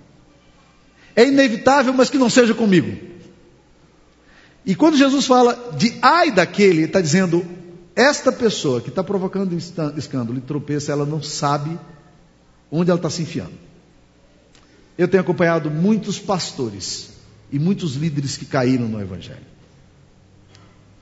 É 1.14 1.28
inevitável, 1.28 1.92
mas 1.92 2.10
que 2.10 2.18
não 2.18 2.30
seja 2.30 2.54
comigo. 2.54 2.98
E 4.66 4.74
quando 4.74 4.96
Jesus 4.96 5.26
fala 5.26 5.74
de 5.76 5.94
ai 6.02 6.32
daquele, 6.32 6.78
ele 6.78 6.86
está 6.86 7.02
dizendo: 7.02 7.46
esta 7.94 8.32
pessoa 8.32 8.80
que 8.80 8.88
está 8.88 9.04
provocando 9.04 9.54
escândalo 9.98 10.38
e 10.38 10.42
tropeça, 10.42 10.94
ela 10.94 11.06
não 11.06 11.22
sabe 11.22 11.78
onde 12.72 12.90
ela 12.90 13.00
está 13.00 13.10
se 13.10 13.24
enfiando. 13.24 13.60
Eu 14.98 15.10
tenho 15.10 15.24
acompanhado 15.24 15.70
muitos 15.70 16.20
pastores 16.20 17.10
e 17.52 17.60
muitos 17.60 17.96
líderes 17.96 18.38
que 18.38 18.46
caíram 18.46 18.88
no 18.88 19.02
Evangelho. 19.02 19.52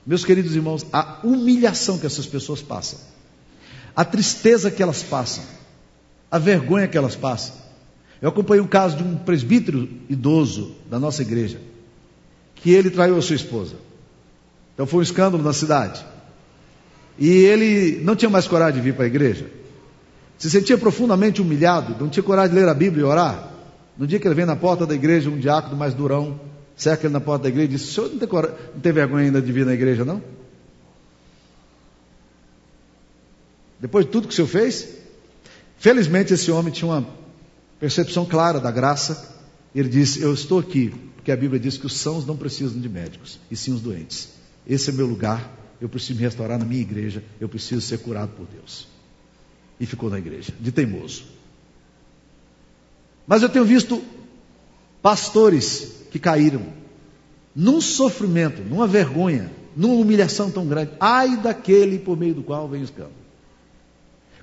Meus 0.04 0.24
queridos 0.24 0.56
irmãos, 0.56 0.84
a 0.92 1.20
humilhação 1.22 1.96
que 1.96 2.06
essas 2.06 2.26
pessoas 2.26 2.60
passam, 2.60 2.98
a 3.94 4.04
tristeza 4.04 4.70
que 4.70 4.82
elas 4.82 5.02
passam, 5.02 5.44
a 6.30 6.38
vergonha 6.38 6.88
que 6.88 6.96
elas 6.96 7.16
passam. 7.16 7.54
Eu 8.22 8.28
acompanhei 8.28 8.62
o 8.62 8.68
caso 8.68 8.96
de 8.96 9.02
um 9.02 9.16
presbítero 9.16 9.88
idoso 10.08 10.74
da 10.88 10.98
nossa 10.98 11.22
igreja, 11.22 11.60
que 12.54 12.70
ele 12.70 12.90
traiu 12.90 13.16
a 13.16 13.22
sua 13.22 13.36
esposa. 13.36 13.76
Então 14.74 14.86
foi 14.86 15.00
um 15.00 15.02
escândalo 15.02 15.42
na 15.42 15.52
cidade. 15.52 16.04
E 17.18 17.28
ele 17.28 18.00
não 18.02 18.16
tinha 18.16 18.30
mais 18.30 18.46
coragem 18.46 18.76
de 18.76 18.80
vir 18.80 18.94
para 18.94 19.04
a 19.04 19.06
igreja. 19.08 19.46
Se 20.38 20.50
sentia 20.50 20.78
profundamente 20.78 21.42
humilhado, 21.42 21.94
não 22.00 22.08
tinha 22.08 22.22
coragem 22.22 22.54
de 22.54 22.60
ler 22.60 22.68
a 22.68 22.74
Bíblia 22.74 23.02
e 23.02 23.04
orar. 23.04 23.50
No 23.96 24.06
dia 24.06 24.18
que 24.18 24.26
ele 24.26 24.34
vem 24.34 24.46
na 24.46 24.56
porta 24.56 24.86
da 24.86 24.94
igreja, 24.94 25.28
um 25.28 25.38
diácono 25.38 25.76
mais 25.76 25.92
durão, 25.92 26.40
cerca 26.74 27.06
ele 27.06 27.12
na 27.12 27.20
porta 27.20 27.42
da 27.42 27.48
igreja 27.50 27.66
e 27.66 27.68
diz: 27.76 27.82
O 27.82 27.92
senhor 27.92 28.10
não 28.10 28.18
tem, 28.18 28.28
não 28.28 28.80
tem 28.80 28.92
vergonha 28.92 29.26
ainda 29.26 29.42
de 29.42 29.52
vir 29.52 29.66
na 29.66 29.74
igreja, 29.74 30.02
não? 30.02 30.22
Depois 33.80 34.04
de 34.04 34.12
tudo 34.12 34.28
que 34.28 34.34
o 34.34 34.36
senhor 34.36 34.48
fez? 34.48 34.88
Felizmente 35.78 36.34
esse 36.34 36.50
homem 36.50 36.72
tinha 36.72 36.90
uma 36.90 37.06
percepção 37.78 38.26
clara 38.26 38.60
da 38.60 38.70
graça. 38.70 39.34
Ele 39.74 39.88
disse: 39.88 40.20
Eu 40.20 40.34
estou 40.34 40.58
aqui, 40.58 40.92
porque 41.16 41.32
a 41.32 41.36
Bíblia 41.36 41.58
diz 41.58 41.78
que 41.78 41.86
os 41.86 41.94
sãos 41.94 42.26
não 42.26 42.36
precisam 42.36 42.78
de 42.78 42.88
médicos, 42.88 43.40
e 43.50 43.56
sim 43.56 43.72
os 43.72 43.80
doentes. 43.80 44.28
Esse 44.66 44.90
é 44.90 44.92
meu 44.92 45.06
lugar, 45.06 45.50
eu 45.80 45.88
preciso 45.88 46.18
me 46.18 46.24
restaurar 46.24 46.58
na 46.58 46.64
minha 46.64 46.82
igreja, 46.82 47.24
eu 47.40 47.48
preciso 47.48 47.80
ser 47.80 47.98
curado 47.98 48.32
por 48.36 48.46
Deus. 48.46 48.86
E 49.80 49.86
ficou 49.86 50.10
na 50.10 50.18
igreja, 50.18 50.52
de 50.60 50.70
teimoso. 50.70 51.24
Mas 53.26 53.42
eu 53.42 53.48
tenho 53.48 53.64
visto 53.64 54.02
pastores 55.00 56.04
que 56.10 56.18
caíram 56.18 56.66
num 57.56 57.80
sofrimento, 57.80 58.62
numa 58.62 58.86
vergonha, 58.86 59.50
numa 59.74 59.94
humilhação 59.94 60.50
tão 60.50 60.66
grande. 60.66 60.92
Ai 61.00 61.36
daquele 61.38 61.98
por 61.98 62.18
meio 62.18 62.34
do 62.34 62.42
qual 62.42 62.68
vem 62.68 62.82
o 62.82 62.84
escândalo. 62.84 63.19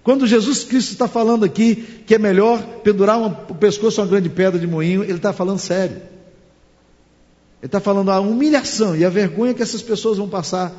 Quando 0.07 0.25
Jesus 0.25 0.63
Cristo 0.63 0.93
está 0.93 1.05
falando 1.05 1.43
aqui 1.43 1.75
que 1.75 2.15
é 2.15 2.17
melhor 2.17 2.63
pendurar 2.81 3.19
uma, 3.19 3.27
o 3.49 3.53
pescoço 3.53 3.99
a 3.99 4.05
uma 4.05 4.09
grande 4.09 4.29
pedra 4.29 4.57
de 4.57 4.65
moinho, 4.65 5.03
ele 5.03 5.17
está 5.17 5.33
falando 5.33 5.59
sério. 5.59 5.97
Ele 5.97 7.65
está 7.65 7.81
falando 7.81 8.09
a 8.09 8.17
humilhação 8.21 8.95
e 8.95 9.03
a 9.03 9.09
vergonha 9.09 9.53
que 9.53 9.61
essas 9.61 9.81
pessoas 9.81 10.17
vão 10.17 10.29
passar 10.29 10.73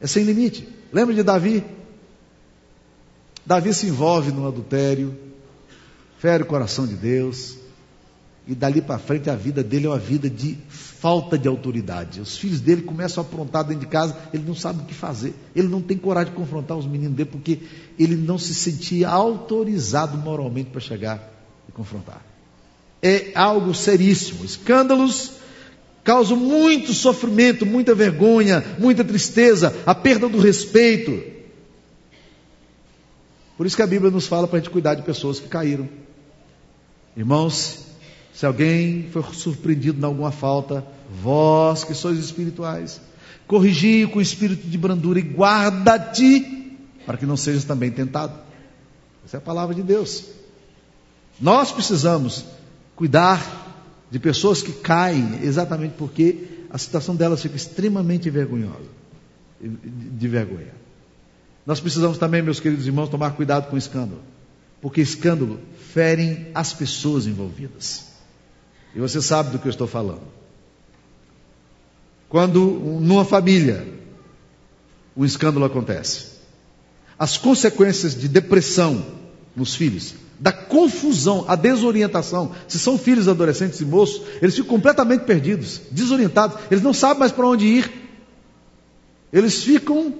é 0.00 0.06
sem 0.06 0.22
limite. 0.22 0.68
Lembra 0.92 1.12
de 1.12 1.24
Davi? 1.24 1.64
Davi 3.44 3.74
se 3.74 3.88
envolve 3.88 4.30
no 4.30 4.46
adultério, 4.46 5.18
fere 6.20 6.44
o 6.44 6.46
coração 6.46 6.86
de 6.86 6.94
Deus, 6.94 7.56
e 8.46 8.54
dali 8.54 8.82
para 8.82 8.98
frente 8.98 9.30
a 9.30 9.34
vida 9.34 9.62
dele 9.62 9.86
é 9.86 9.88
uma 9.88 9.98
vida 9.98 10.28
de 10.28 10.58
falta 10.68 11.38
de 11.38 11.48
autoridade. 11.48 12.20
Os 12.20 12.36
filhos 12.36 12.60
dele 12.60 12.82
começam 12.82 13.24
a 13.24 13.26
aprontar 13.26 13.64
dentro 13.64 13.80
de 13.80 13.86
casa, 13.86 14.16
ele 14.34 14.44
não 14.46 14.54
sabe 14.54 14.82
o 14.82 14.84
que 14.84 14.92
fazer. 14.92 15.34
Ele 15.56 15.68
não 15.68 15.80
tem 15.80 15.96
coragem 15.96 16.30
de 16.30 16.36
confrontar 16.36 16.76
os 16.76 16.86
meninos 16.86 17.16
dele 17.16 17.30
porque 17.32 17.60
ele 17.98 18.16
não 18.16 18.38
se 18.38 18.54
sentia 18.54 19.08
autorizado 19.08 20.18
moralmente 20.18 20.70
para 20.70 20.80
chegar 20.80 21.32
e 21.66 21.72
confrontar. 21.72 22.22
É 23.02 23.32
algo 23.34 23.74
seríssimo. 23.74 24.44
Escândalos 24.44 25.32
causam 26.02 26.36
muito 26.36 26.92
sofrimento, 26.92 27.64
muita 27.64 27.94
vergonha, 27.94 28.62
muita 28.78 29.02
tristeza, 29.02 29.74
a 29.86 29.94
perda 29.94 30.28
do 30.28 30.38
respeito. 30.38 31.32
Por 33.56 33.66
isso 33.66 33.76
que 33.76 33.82
a 33.82 33.86
Bíblia 33.86 34.10
nos 34.10 34.26
fala 34.26 34.46
para 34.46 34.58
a 34.58 34.60
gente 34.60 34.70
cuidar 34.70 34.94
de 34.94 35.02
pessoas 35.02 35.40
que 35.40 35.48
caíram. 35.48 35.88
Irmãos, 37.16 37.84
se 38.34 38.44
alguém 38.44 39.08
for 39.12 39.34
surpreendido 39.34 40.00
em 40.00 40.04
alguma 40.04 40.32
falta, 40.32 40.84
vós 41.22 41.84
que 41.84 41.94
sois 41.94 42.18
espirituais, 42.18 43.00
corrigi 43.46 44.06
com 44.06 44.20
espírito 44.20 44.66
de 44.66 44.76
brandura 44.76 45.18
e 45.18 45.22
guarda-te 45.22 46.76
para 47.06 47.16
que 47.16 47.24
não 47.24 47.36
sejas 47.36 47.64
também 47.64 47.90
tentado. 47.90 48.34
Essa 49.24 49.36
é 49.36 49.38
a 49.38 49.40
palavra 49.40 49.74
de 49.74 49.82
Deus. 49.82 50.24
Nós 51.40 51.70
precisamos 51.72 52.44
cuidar 52.96 53.62
de 54.10 54.18
pessoas 54.18 54.62
que 54.62 54.72
caem 54.72 55.40
exatamente 55.42 55.94
porque 55.96 56.66
a 56.70 56.78
situação 56.78 57.14
delas 57.14 57.40
fica 57.40 57.56
extremamente 57.56 58.28
vergonhosa, 58.30 58.90
de 59.60 60.28
vergonha. 60.28 60.74
Nós 61.64 61.80
precisamos 61.80 62.18
também, 62.18 62.42
meus 62.42 62.60
queridos 62.60 62.86
irmãos, 62.86 63.08
tomar 63.08 63.30
cuidado 63.32 63.68
com 63.70 63.76
o 63.76 63.78
escândalo 63.78 64.20
porque 64.84 65.00
escândalo 65.00 65.58
ferem 65.94 66.48
as 66.54 66.74
pessoas 66.74 67.26
envolvidas. 67.26 68.04
E 68.94 69.00
você 69.00 69.20
sabe 69.20 69.50
do 69.50 69.58
que 69.58 69.66
eu 69.66 69.70
estou 69.70 69.86
falando. 69.86 70.22
Quando 72.28 72.60
numa 73.00 73.24
família 73.24 73.86
um 75.16 75.24
escândalo 75.24 75.64
acontece, 75.64 76.34
as 77.18 77.36
consequências 77.36 78.18
de 78.18 78.28
depressão 78.28 79.04
nos 79.54 79.74
filhos, 79.74 80.14
da 80.38 80.52
confusão, 80.52 81.44
a 81.46 81.54
desorientação, 81.54 82.52
se 82.66 82.78
são 82.78 82.98
filhos 82.98 83.28
adolescentes 83.28 83.80
e 83.80 83.84
moços, 83.84 84.22
eles 84.42 84.54
ficam 84.54 84.70
completamente 84.70 85.24
perdidos, 85.24 85.80
desorientados, 85.90 86.58
eles 86.70 86.82
não 86.82 86.92
sabem 86.92 87.20
mais 87.20 87.32
para 87.32 87.46
onde 87.46 87.66
ir. 87.66 87.92
Eles 89.32 89.62
ficam 89.62 90.14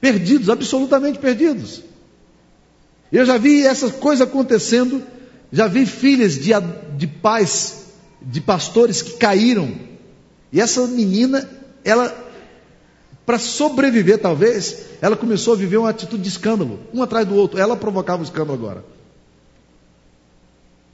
perdidos, 0.00 0.48
absolutamente 0.48 1.18
perdidos. 1.18 1.82
Eu 3.12 3.26
já 3.26 3.36
vi 3.38 3.66
essa 3.66 3.90
coisa 3.90 4.24
acontecendo, 4.24 5.02
já 5.52 5.66
vi 5.66 5.84
filhas 5.84 6.34
de, 6.34 6.52
de 6.96 7.06
pais, 7.06 7.79
de 8.20 8.40
pastores 8.40 9.02
que 9.02 9.12
caíram. 9.12 9.72
E 10.52 10.60
essa 10.60 10.86
menina, 10.86 11.48
ela, 11.84 12.14
para 13.24 13.38
sobreviver 13.38 14.18
talvez, 14.18 14.86
ela 15.00 15.16
começou 15.16 15.54
a 15.54 15.56
viver 15.56 15.76
uma 15.76 15.90
atitude 15.90 16.22
de 16.22 16.28
escândalo, 16.28 16.80
um 16.92 17.02
atrás 17.02 17.26
do 17.26 17.34
outro. 17.34 17.58
Ela 17.58 17.76
provocava 17.76 18.22
o 18.22 18.24
escândalo 18.24 18.54
agora. 18.54 18.84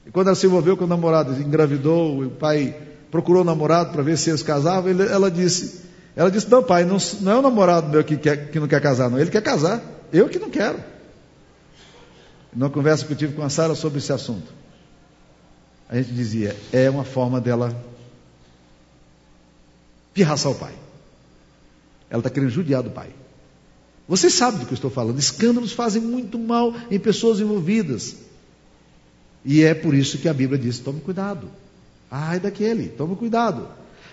E 0.05 0.11
quando 0.11 0.27
ela 0.27 0.35
se 0.35 0.45
envolveu 0.45 0.77
com 0.77 0.85
o 0.85 0.87
namorado, 0.87 1.33
engravidou, 1.33 2.23
o 2.23 2.29
pai 2.29 2.73
procurou 3.11 3.41
o 3.41 3.45
namorado 3.45 3.91
para 3.91 4.01
ver 4.01 4.17
se 4.17 4.29
eles 4.29 4.41
casavam, 4.41 4.89
ele, 4.89 5.03
ela 5.03 5.29
disse, 5.29 5.81
ela 6.15 6.31
disse, 6.31 6.49
não 6.49 6.63
pai, 6.63 6.85
não, 6.85 6.97
não 7.21 7.31
é 7.31 7.39
o 7.39 7.41
namorado 7.41 7.89
meu 7.89 8.03
que, 8.03 8.17
quer, 8.17 8.49
que 8.49 8.59
não 8.59 8.67
quer 8.67 8.81
casar, 8.81 9.09
não, 9.09 9.19
ele 9.19 9.29
quer 9.29 9.41
casar, 9.41 9.81
eu 10.11 10.29
que 10.29 10.39
não 10.39 10.49
quero. 10.49 10.79
Numa 12.53 12.69
conversa 12.69 13.05
que 13.05 13.13
eu 13.13 13.17
tive 13.17 13.33
com 13.33 13.43
a 13.43 13.49
Sara 13.49 13.75
sobre 13.75 13.99
esse 13.99 14.11
assunto, 14.11 14.51
a 15.89 15.95
gente 15.95 16.11
dizia, 16.11 16.55
é 16.71 16.89
uma 16.89 17.03
forma 17.03 17.39
dela 17.39 17.75
pirraçar 20.13 20.51
o 20.51 20.55
pai. 20.55 20.73
Ela 22.09 22.19
está 22.19 22.29
querendo 22.29 22.49
judiar 22.49 22.83
do 22.83 22.89
pai. 22.89 23.09
Vocês 24.07 24.33
sabem 24.33 24.59
do 24.59 24.65
que 24.65 24.73
eu 24.73 24.75
estou 24.75 24.89
falando. 24.89 25.19
Escândalos 25.19 25.73
fazem 25.73 26.01
muito 26.01 26.39
mal 26.39 26.73
em 26.89 26.99
pessoas 26.99 27.39
envolvidas. 27.39 28.15
E 29.43 29.63
é 29.63 29.73
por 29.73 29.93
isso 29.93 30.17
que 30.17 30.29
a 30.29 30.33
Bíblia 30.33 30.57
diz: 30.57 30.79
tome 30.79 31.01
cuidado. 31.01 31.49
Ai 32.09 32.39
daquele, 32.39 32.89
tome 32.89 33.15
cuidado. 33.15 33.67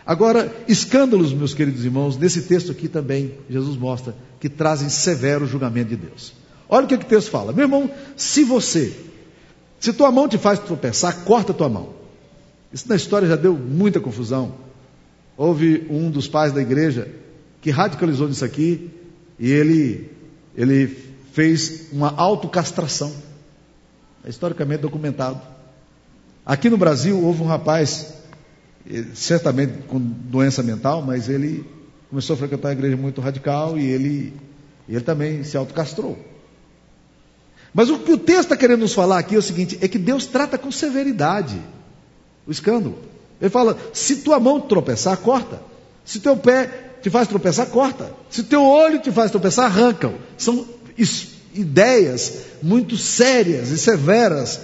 Agora, 0.05 0.55
escândalos, 0.69 1.33
meus 1.33 1.55
queridos 1.55 1.85
irmãos, 1.85 2.17
nesse 2.17 2.43
texto 2.43 2.71
aqui 2.71 2.89
também, 2.89 3.35
Jesus 3.49 3.77
mostra 3.77 4.15
que 4.39 4.49
trazem 4.49 4.89
severo 4.89 5.47
julgamento 5.47 5.91
de 5.91 5.97
Deus. 5.97 6.35
Olha 6.69 6.85
o 6.85 6.89
que, 6.89 6.99
que 6.99 7.05
o 7.05 7.09
texto 7.09 7.31
fala. 7.31 7.53
Meu 7.53 7.65
irmão, 7.65 7.91
se 8.17 8.45
você, 8.45 8.95
se 9.85 9.93
tua 9.93 10.11
mão 10.11 10.27
te 10.27 10.39
faz 10.39 10.59
tropeçar, 10.59 11.25
corta 11.25 11.53
tua 11.53 11.69
mão. 11.69 11.91
Isso 12.73 12.89
na 12.89 12.97
história 12.97 13.29
já 13.29 13.37
deu 13.37 13.53
muita 13.53 14.01
confusão. 14.01 14.55
Houve 15.37 15.87
um 15.91 16.11
dos 16.11 16.27
pais 16.27 16.55
da 16.55 16.63
igreja 16.63 17.07
que 17.61 17.71
radicalizou 17.71 18.27
nisso 18.27 18.47
aqui 18.47 18.91
e 19.39 19.53
ele, 19.53 20.11
ele 20.57 20.87
fez 21.35 21.93
uma 21.93 22.15
autocastração. 22.17 23.13
É 24.25 24.31
historicamente 24.31 24.81
documentado. 24.81 25.39
Aqui 26.47 26.71
no 26.71 26.79
Brasil 26.79 27.23
houve 27.23 27.43
um 27.43 27.47
rapaz, 27.47 28.15
eh, 28.91 29.05
certamente 29.13 29.83
com 29.87 30.01
doença 30.01 30.63
mental, 30.63 31.03
mas 31.03 31.29
ele 31.29 31.63
começou 32.09 32.33
a 32.33 32.39
frequentar 32.39 32.71
a 32.71 32.73
igreja 32.73 32.97
muito 32.97 33.21
radical 33.21 33.79
e 33.79 33.85
ele, 33.85 34.33
ele 34.89 35.03
também 35.03 35.45
se 35.45 35.59
autocastrou. 35.59 36.19
Mas 37.75 37.91
o 37.91 37.99
que 37.99 38.13
o 38.13 38.17
texto 38.17 38.45
está 38.45 38.57
querendo 38.57 38.81
nos 38.81 38.95
falar 38.95 39.19
aqui 39.19 39.35
é 39.35 39.39
o 39.39 39.43
seguinte: 39.43 39.77
é 39.81 39.89
que 39.89 39.99
Deus 39.99 40.27
trata 40.27 40.57
com 40.57 40.71
severidade 40.71 41.61
o 42.47 42.53
escândalo. 42.53 42.97
Ele 43.41 43.51
fala: 43.51 43.77
se 43.93 44.17
tua 44.17 44.39
mão 44.39 44.61
tropeçar, 44.61 45.17
corta. 45.17 45.61
Se 46.05 46.21
teu 46.21 46.37
pé 46.37 46.71
te 47.03 47.11
faz 47.11 47.27
tropeçar, 47.27 47.67
corta. 47.67 48.15
Se 48.31 48.45
teu 48.45 48.63
olho 48.65 49.01
te 49.01 49.11
faz 49.11 49.31
tropeçar, 49.31 49.65
arranca. 49.65 50.15
São 50.39 50.67
ideias 51.53 52.35
muito 52.63 52.97
sérias 52.97 53.71
e 53.71 53.79
severas 53.79 54.61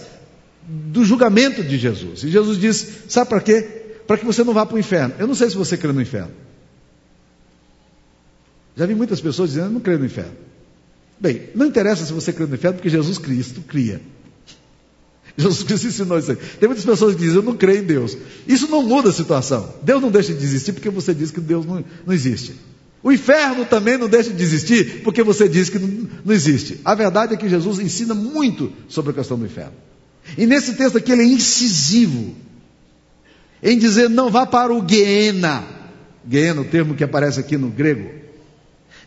do 0.62 1.04
julgamento 1.04 1.64
de 1.64 1.78
Jesus. 1.78 2.22
E 2.22 2.30
Jesus 2.30 2.58
diz: 2.58 2.86
sabe 3.08 3.28
para 3.28 3.40
quê? 3.40 3.62
Para 4.06 4.18
que 4.18 4.24
você 4.24 4.44
não 4.44 4.54
vá 4.54 4.64
para 4.64 4.76
o 4.76 4.78
inferno. 4.78 5.14
Eu 5.18 5.26
não 5.26 5.34
sei 5.34 5.50
se 5.50 5.56
você 5.56 5.76
crê 5.76 5.92
no 5.92 6.00
inferno. 6.00 6.30
Já 8.76 8.86
vi 8.86 8.94
muitas 8.94 9.20
pessoas 9.20 9.50
dizendo: 9.50 9.66
eu 9.66 9.72
não 9.72 9.80
creio 9.80 9.98
no 9.98 10.06
inferno. 10.06 10.49
Bem, 11.20 11.50
não 11.54 11.66
interessa 11.66 12.04
se 12.04 12.12
você 12.12 12.32
crê 12.32 12.46
no 12.46 12.54
inferno, 12.54 12.78
porque 12.78 12.88
Jesus 12.88 13.18
Cristo 13.18 13.60
cria. 13.60 14.00
Jesus 15.36 15.62
Cristo 15.62 15.86
ensinou 15.88 16.18
isso 16.18 16.30
aí. 16.30 16.36
Tem 16.36 16.68
muitas 16.68 16.84
pessoas 16.84 17.14
que 17.14 17.20
dizem, 17.20 17.36
eu 17.36 17.42
não 17.42 17.56
creio 17.56 17.82
em 17.82 17.86
Deus. 17.86 18.16
Isso 18.48 18.68
não 18.68 18.82
muda 18.82 19.10
a 19.10 19.12
situação. 19.12 19.74
Deus 19.82 20.00
não 20.00 20.10
deixa 20.10 20.32
de 20.32 20.44
existir 20.44 20.72
porque 20.72 20.88
você 20.88 21.14
diz 21.14 21.30
que 21.30 21.40
Deus 21.40 21.66
não, 21.66 21.84
não 22.06 22.14
existe. 22.14 22.54
O 23.02 23.12
inferno 23.12 23.64
também 23.64 23.96
não 23.96 24.08
deixa 24.08 24.30
de 24.30 24.42
existir 24.42 25.02
porque 25.02 25.22
você 25.22 25.48
diz 25.48 25.68
que 25.68 25.78
não, 25.78 26.08
não 26.24 26.34
existe. 26.34 26.80
A 26.84 26.94
verdade 26.94 27.34
é 27.34 27.36
que 27.36 27.48
Jesus 27.48 27.78
ensina 27.78 28.14
muito 28.14 28.72
sobre 28.88 29.12
a 29.12 29.14
questão 29.14 29.38
do 29.38 29.46
inferno. 29.46 29.74
E 30.36 30.46
nesse 30.46 30.74
texto 30.74 30.98
aqui 30.98 31.12
ele 31.12 31.22
é 31.22 31.26
incisivo 31.26 32.34
em 33.62 33.78
dizer 33.78 34.08
não 34.08 34.30
vá 34.30 34.46
para 34.46 34.72
o 34.72 34.82
Guiena. 34.82 35.64
Guiena, 36.26 36.60
o 36.60 36.64
termo 36.64 36.94
que 36.94 37.04
aparece 37.04 37.40
aqui 37.40 37.56
no 37.56 37.68
grego. 37.68 38.10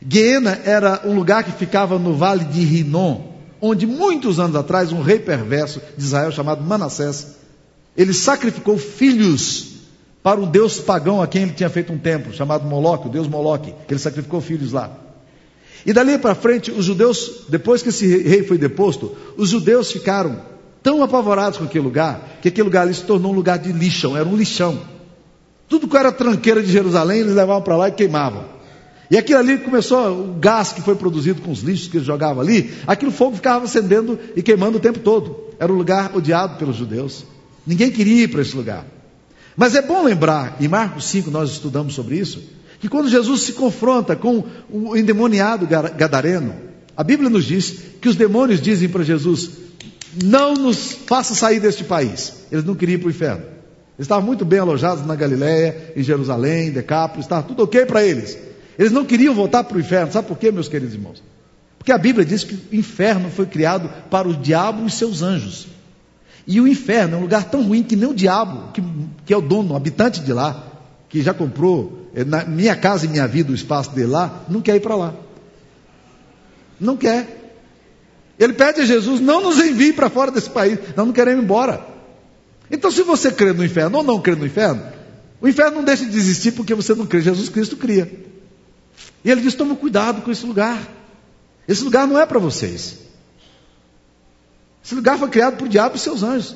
Guiena 0.06 0.60
era 0.66 1.02
um 1.06 1.16
lugar 1.16 1.44
que 1.44 1.52
ficava 1.52 1.98
no 1.98 2.16
vale 2.16 2.44
de 2.46 2.62
Rinom, 2.62 3.22
onde 3.62 3.88
muitos 3.88 4.40
anos 4.40 4.56
atrás 4.56 4.92
um 4.92 5.02
rei 5.02 5.20
perverso 5.20 5.82
de 5.98 6.04
Israel 6.04 6.32
chamado 6.32 6.64
Manassés, 6.64 7.38
ele 7.96 8.14
sacrificou 8.14 8.78
filhos 8.78 9.74
para 10.22 10.40
um 10.40 10.46
deus 10.46 10.80
pagão 10.80 11.22
a 11.22 11.28
quem 11.28 11.44
ele 11.44 11.54
tinha 11.54 11.70
feito 11.70 11.94
um 11.94 11.98
templo, 11.98 12.34
chamado 12.34 12.66
Moloque, 12.66 13.08
o 13.08 13.12
deus 13.12 13.28
Moloque, 13.28 13.74
que 13.88 13.94
ele 13.94 14.00
sacrificou 14.00 14.42
filhos 14.42 14.72
lá. 14.72 14.92
E 15.86 15.94
dali 15.94 16.18
para 16.18 16.36
frente, 16.36 16.72
os 16.72 16.86
judeus, 16.86 17.46
depois 17.50 17.82
que 17.82 17.90
esse 17.90 18.06
rei 18.24 18.44
foi 18.44 18.58
deposto, 18.58 19.16
os 19.38 19.50
judeus 19.50 19.92
ficaram 19.92 20.42
tão 20.82 21.04
apavorados 21.04 21.58
com 21.58 21.66
aquele 21.66 21.84
lugar, 21.84 22.40
que 22.42 22.50
aquele 22.50 22.66
lugar 22.66 22.82
ali 22.82 22.94
se 22.94 23.04
tornou 23.04 23.32
um 23.32 23.36
lugar 23.36 23.58
de 23.60 23.72
lixão, 23.72 24.16
era 24.18 24.28
um 24.28 24.36
lixão. 24.36 24.80
Tudo 25.68 25.88
que 25.88 25.98
era 25.98 26.12
tranqueira 26.12 26.62
de 26.62 26.72
Jerusalém, 26.72 27.20
eles 27.22 27.36
levavam 27.36 27.62
para 27.62 27.78
lá 27.78 27.88
e 27.90 27.92
queimavam. 27.92 28.53
E 29.14 29.18
aquilo 29.20 29.38
ali 29.38 29.60
começou, 29.60 30.22
o 30.22 30.34
gás 30.40 30.74
que 30.74 30.82
foi 30.82 30.96
produzido 30.96 31.40
com 31.40 31.52
os 31.52 31.60
lixos 31.60 31.88
que 31.88 31.98
eles 31.98 32.08
jogavam 32.08 32.42
ali, 32.42 32.74
aquilo 32.88 33.12
fogo 33.12 33.36
ficava 33.36 33.64
acendendo 33.64 34.18
e 34.36 34.42
queimando 34.42 34.80
o 34.80 34.82
tempo 34.82 34.98
todo. 34.98 35.50
Era 35.60 35.72
um 35.72 35.76
lugar 35.76 36.18
odiado 36.18 36.58
pelos 36.58 36.78
judeus. 36.78 37.24
Ninguém 37.64 37.92
queria 37.92 38.24
ir 38.24 38.30
para 38.30 38.42
esse 38.42 38.56
lugar. 38.56 38.88
Mas 39.56 39.76
é 39.76 39.84
bom 39.84 40.04
lembrar, 40.04 40.58
em 40.60 40.68
Marcos 40.68 41.06
5 41.06 41.30
nós 41.30 41.52
estudamos 41.52 41.94
sobre 41.94 42.18
isso, 42.18 42.42
que 42.80 42.90
quando 42.90 43.08
Jesus 43.08 43.44
se 43.44 43.54
confronta 43.54 44.16
com 44.16 44.46
o 44.68 44.98
endemoniado 44.98 45.68
gadareno, 45.68 46.56
a 46.98 47.04
Bíblia 47.04 47.30
nos 47.30 47.46
diz 47.46 47.76
que 48.02 48.10
os 48.10 48.16
demônios 48.16 48.60
dizem 48.60 48.90
para 48.90 49.04
Jesus: 49.04 49.48
Não 50.24 50.56
nos 50.56 50.92
faça 51.06 51.36
sair 51.36 51.60
deste 51.60 51.84
país. 51.84 52.48
Eles 52.52 52.66
não 52.66 52.74
queriam 52.74 52.96
ir 52.96 53.02
para 53.02 53.08
o 53.10 53.12
inferno. 53.12 53.44
Eles 53.96 54.06
estavam 54.06 54.26
muito 54.26 54.44
bem 54.44 54.58
alojados 54.58 55.06
na 55.06 55.16
Galiléia, 55.16 55.94
em 55.96 56.02
Jerusalém, 56.02 56.72
Decápolis, 56.72 57.26
estava 57.26 57.44
tudo 57.44 57.62
ok 57.62 57.86
para 57.86 58.04
eles. 58.04 58.53
Eles 58.78 58.92
não 58.92 59.06
queriam 59.06 59.34
voltar 59.34 59.64
para 59.64 59.78
o 59.78 59.80
inferno. 59.80 60.12
Sabe 60.12 60.28
por 60.28 60.38
quê, 60.38 60.52
meus 60.52 60.68
queridos 60.68 60.94
irmãos? 60.94 61.24
Porque 61.78 61.92
a 61.92 61.98
Bíblia 61.98 62.26
diz 62.26 62.44
que 62.44 62.54
o 62.54 62.76
inferno 62.76 63.30
foi 63.30 63.46
criado 63.46 63.90
para 64.10 64.28
o 64.28 64.34
diabo 64.34 64.86
e 64.86 64.90
seus 64.90 65.22
anjos. 65.22 65.68
E 66.48 66.60
o 66.60 66.68
inferno 66.68 67.16
é 67.16 67.18
um 67.20 67.22
lugar 67.22 67.46
tão 67.46 67.62
ruim 67.64 67.84
que 67.84 67.96
nem 67.96 68.10
o 68.10 68.14
diabo, 68.14 68.72
que, 68.74 68.84
que 69.26 69.34
é 69.34 69.38
o 69.38 69.42
dono, 69.42 69.74
o 69.74 69.76
habitante 69.76 70.22
de 70.22 70.34
lá, 70.34 70.72
que 71.10 71.22
já 71.22 71.34
comprou 71.34 72.10
eh, 72.16 72.24
na 72.24 72.44
minha 72.46 72.76
casa 72.76 73.06
e 73.06 73.10
minha 73.10 73.28
vida 73.28 73.52
o 73.52 73.56
espaço 73.56 73.92
dele 73.92 74.08
lá, 74.08 74.44
não 74.50 74.62
quer 74.62 74.76
ir 74.76 74.80
para 74.80 74.96
lá. 74.96 75.14
Não 76.80 76.98
quer. 76.98 77.54
Ele 78.38 78.54
pede 78.54 78.82
a 78.82 78.86
Jesus: 78.86 79.22
não 79.22 79.42
nos 79.42 79.58
envie 79.58 79.94
para 79.94 80.10
fora 80.10 80.32
desse 80.32 80.50
país, 80.50 80.80
nós 80.96 81.06
não 81.06 81.14
queremos 81.14 81.42
ir 81.42 81.46
embora. 81.46 81.86
Então, 82.70 82.92
se 82.92 83.04
você 83.04 83.32
crê 83.32 83.54
no 83.54 83.64
inferno 83.64 84.00
ou 84.00 84.04
não 84.04 84.20
crê 84.20 84.36
no 84.36 84.46
inferno, 84.46 84.82
o 85.40 85.48
inferno 85.48 85.78
não 85.78 85.84
deixa 85.84 86.06
de 86.06 86.18
existir 86.18 86.54
porque 86.54 86.74
você 86.74 86.96
não 86.96 87.06
crê. 87.06 87.22
Jesus 87.22 87.50
Cristo 87.50 87.78
cria. 87.78 88.12
E 89.24 89.32
ele 89.32 89.42
diz: 89.42 89.56
toma 89.56 89.76
cuidado 89.76 90.22
com 90.22 90.32
esse 90.32 90.46
lugar. 90.46 90.82
Esse 91.68 91.84
lugar 91.84 92.08
não 92.08 92.20
é 92.20 92.26
para 92.26 92.40
vocês. 92.40 93.00
Esse 94.84 94.96
lugar 94.96 95.18
foi 95.18 95.30
criado 95.30 95.58
por 95.58 95.68
diabo 95.70 95.96
e 95.96 96.00
seus 96.00 96.24
anjos. 96.24 96.56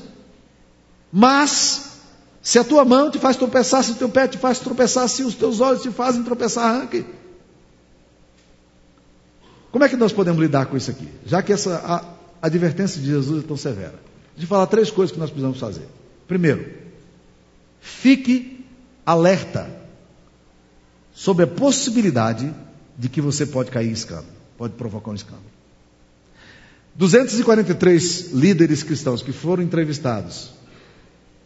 Mas, 1.11 2.01
se 2.41 2.59
a 2.59 2.63
tua 2.63 2.83
mão 2.83 3.09
te 3.09 3.17
faz 3.17 3.37
tropeçar, 3.37 3.83
se 3.83 3.91
o 3.91 3.95
teu 3.95 4.09
pé 4.09 4.27
te 4.27 4.37
faz 4.37 4.59
tropeçar, 4.59 5.07
se 5.07 5.23
os 5.23 5.33
teus 5.33 5.61
olhos 5.61 5.81
te 5.81 5.89
fazem 5.89 6.23
tropeçar, 6.23 6.65
arranque. 6.65 7.05
Como 9.71 9.85
é 9.85 9.89
que 9.89 9.95
nós 9.95 10.11
podemos 10.11 10.41
lidar 10.41 10.65
com 10.65 10.75
isso 10.75 10.91
aqui? 10.91 11.07
Já 11.25 11.41
que 11.41 11.53
essa 11.53 11.77
a, 11.77 12.45
advertência 12.45 12.99
de 13.01 13.07
Jesus 13.07 13.43
é 13.43 13.47
tão 13.47 13.55
severa. 13.55 13.95
Eu 14.39 14.45
falar 14.45 14.67
três 14.67 14.91
coisas 14.91 15.13
que 15.13 15.19
nós 15.19 15.29
precisamos 15.29 15.59
fazer. 15.59 15.87
Primeiro, 16.27 16.73
fique 17.79 18.65
alerta 19.05 19.69
sobre 21.17 21.45
a 21.45 21.47
possibilidade 21.47 22.53
de 22.95 23.09
que 23.09 23.19
você 23.19 23.43
pode 23.43 23.71
cair 23.71 23.89
em 23.89 23.91
escândalo, 23.91 24.27
pode 24.55 24.75
provocar 24.75 25.09
um 25.09 25.15
escândalo. 25.15 25.49
243 26.93 28.33
líderes 28.33 28.83
cristãos 28.83 29.23
que 29.23 29.31
foram 29.31 29.63
entrevistados 29.63 30.51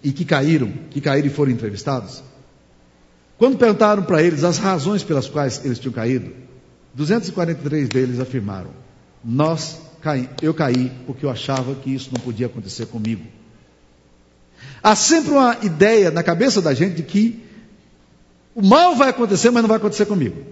e 0.04 0.12
que 0.12 0.26
caíram, 0.26 0.74
que 0.90 1.00
caíram 1.00 1.28
e 1.28 1.30
foram 1.30 1.54
entrevistados, 1.54 2.22
quando 3.38 3.58
perguntaram 3.58 4.04
para 4.04 4.22
eles 4.22 4.44
as 4.44 4.58
razões 4.58 5.04
pelas 5.04 5.30
quais 5.30 5.64
eles 5.64 5.80
tinham 5.80 5.94
caído, 5.94 6.34
243 6.94 7.88
deles 7.88 8.20
afirmaram: 8.20 8.72
Nós 9.24 9.80
caí, 10.02 10.30
eu 10.42 10.54
caí 10.54 10.92
porque 11.08 11.26
eu 11.26 11.30
achava 11.30 11.76
que 11.76 11.96
isso 11.96 12.10
não 12.14 12.20
podia 12.20 12.48
acontecer 12.48 12.88
comigo. 12.88 13.24
Há 14.84 14.98
sempre 14.98 15.32
uma 15.32 15.58
ideia 15.64 16.12
na 16.12 16.24
cabeça 16.24 16.62
da 16.62 16.74
gente 16.74 16.98
de 16.98 17.04
que 17.04 17.51
o 18.54 18.62
mal 18.62 18.96
vai 18.96 19.10
acontecer, 19.10 19.50
mas 19.50 19.64
não 19.64 19.68
vai 19.68 19.78
acontecer 19.78 20.06
comigo. 20.06 20.44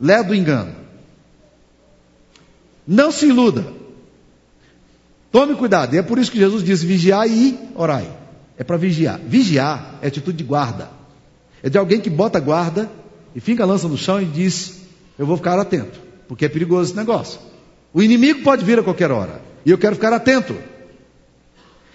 Lé 0.00 0.22
do 0.22 0.34
engano. 0.34 0.74
Não 2.86 3.12
se 3.12 3.26
iluda. 3.26 3.66
Tome 5.30 5.54
cuidado. 5.54 5.94
E 5.94 5.98
é 5.98 6.02
por 6.02 6.18
isso 6.18 6.32
que 6.32 6.38
Jesus 6.38 6.64
disse: 6.64 6.86
vigiai 6.86 7.30
e 7.30 7.58
orai. 7.74 8.10
É 8.56 8.64
para 8.64 8.76
vigiar. 8.76 9.20
Vigiar 9.20 9.98
é 10.02 10.08
atitude 10.08 10.38
de 10.38 10.44
guarda. 10.44 10.90
É 11.62 11.68
de 11.68 11.76
alguém 11.76 12.00
que 12.00 12.10
bota 12.10 12.40
guarda 12.40 12.90
e 13.34 13.40
fica 13.40 13.62
a 13.62 13.66
lança 13.66 13.86
no 13.86 13.98
chão 13.98 14.20
e 14.20 14.24
diz: 14.24 14.80
Eu 15.18 15.26
vou 15.26 15.36
ficar 15.36 15.58
atento, 15.58 16.00
porque 16.26 16.46
é 16.46 16.48
perigoso 16.48 16.90
esse 16.90 16.96
negócio. 16.96 17.38
O 17.92 18.02
inimigo 18.02 18.42
pode 18.42 18.64
vir 18.64 18.78
a 18.78 18.82
qualquer 18.82 19.10
hora. 19.10 19.42
E 19.64 19.70
eu 19.70 19.78
quero 19.78 19.94
ficar 19.94 20.12
atento. 20.12 20.56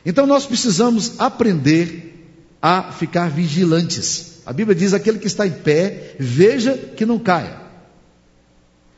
Então 0.06 0.28
nós 0.28 0.46
precisamos 0.46 1.20
aprender 1.20 2.25
a 2.66 2.92
ficar 2.92 3.30
vigilantes. 3.30 4.42
A 4.44 4.52
Bíblia 4.52 4.74
diz: 4.74 4.92
aquele 4.92 5.20
que 5.20 5.28
está 5.28 5.46
em 5.46 5.52
pé, 5.52 6.16
veja 6.18 6.74
que 6.76 7.06
não 7.06 7.20
caia. 7.20 7.58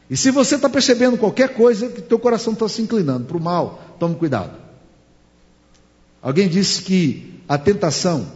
E 0.10 0.16
se 0.16 0.32
você 0.32 0.56
está 0.56 0.70
percebendo 0.70 1.18
qualquer 1.18 1.54
coisa, 1.54 1.90
que 1.90 2.02
teu 2.02 2.18
coração 2.18 2.54
está 2.54 2.70
se 2.70 2.82
inclinando 2.82 3.26
para 3.26 3.36
o 3.36 3.42
mal, 3.42 3.98
tome 4.00 4.16
cuidado. 4.16 4.54
Alguém 6.22 6.48
disse 6.48 6.82
que 6.82 7.42
a 7.46 7.58
tentação 7.58 8.32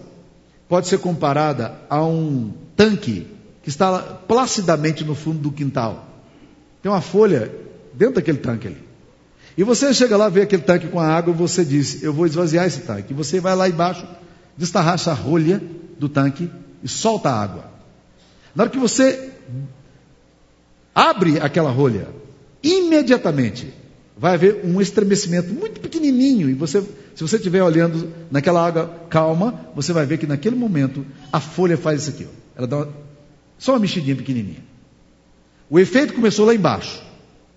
pode 0.68 0.90
ser 0.90 0.98
comparada 1.00 1.80
a 1.90 2.04
um 2.04 2.52
tanque 2.76 3.26
que 3.64 3.70
está 3.70 4.00
placidamente 4.00 5.06
no 5.06 5.16
fundo 5.16 5.40
do 5.40 5.52
quintal. 5.52 6.08
Tem 6.84 6.92
uma 6.92 7.00
folha 7.00 7.50
dentro 7.94 8.16
daquele 8.16 8.40
tanque 8.40 8.68
ali. 8.68 8.84
E 9.58 9.64
você 9.64 9.94
chega 9.94 10.18
lá, 10.18 10.28
vê 10.28 10.42
aquele 10.42 10.64
tanque 10.64 10.90
com 10.90 11.00
a 11.00 11.08
água, 11.08 11.34
e 11.34 11.38
você 11.38 11.64
diz: 11.64 12.04
Eu 12.04 12.12
vou 12.12 12.26
esvaziar 12.26 12.66
esse 12.66 12.82
tanque. 12.82 13.14
E 13.14 13.16
você 13.16 13.40
vai 13.40 13.56
lá 13.56 13.70
embaixo, 13.70 14.06
destarracha 14.58 15.12
a 15.12 15.14
rolha 15.14 15.62
do 16.00 16.10
tanque 16.10 16.50
e 16.84 16.88
solta 16.88 17.30
a 17.30 17.42
água. 17.42 17.66
Na 18.56 18.64
hora 18.64 18.72
que 18.72 18.78
você 18.78 19.32
abre 20.94 21.40
aquela 21.40 21.72
rolha, 21.72 22.08
imediatamente 22.64 23.74
vai 24.18 24.36
haver 24.36 24.62
um 24.64 24.80
estremecimento 24.80 25.54
muito 25.54 25.80
pequenininho. 25.80 26.50
E 26.50 26.54
você, 26.54 26.82
se 27.16 27.24
você 27.24 27.38
estiver 27.38 27.64
olhando 27.64 28.12
naquela 28.30 28.66
água 28.66 28.88
calma, 29.10 29.66
você 29.76 29.94
vai 29.94 30.06
ver 30.06 30.18
que 30.18 30.28
naquele 30.28 30.56
momento 30.56 31.06
a 31.32 31.40
folha 31.40 31.78
faz 31.78 32.02
isso 32.02 32.12
aqui. 32.12 32.28
Ó. 32.30 32.42
Ela 32.56 32.68
dá 32.68 32.78
uma, 32.78 32.90
só 33.58 33.74
uma 33.74 33.80
mexidinha 33.80 34.16
pequenininha. 34.16 34.64
O 35.70 35.80
efeito 35.80 36.14
começou 36.14 36.46
lá 36.46 36.54
embaixo. 36.54 37.02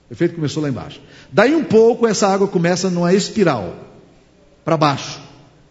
O 0.09 0.13
efeito 0.13 0.37
começou 0.37 0.63
lá 0.63 0.69
embaixo. 0.69 1.01
Daí 1.33 1.55
um 1.55 1.65
pouco 1.65 2.07
essa 2.07 2.29
água 2.29 2.47
começa 2.47 2.89
numa 2.89 3.13
espiral 3.13 3.75
para 4.65 4.77
baixo, 4.77 5.21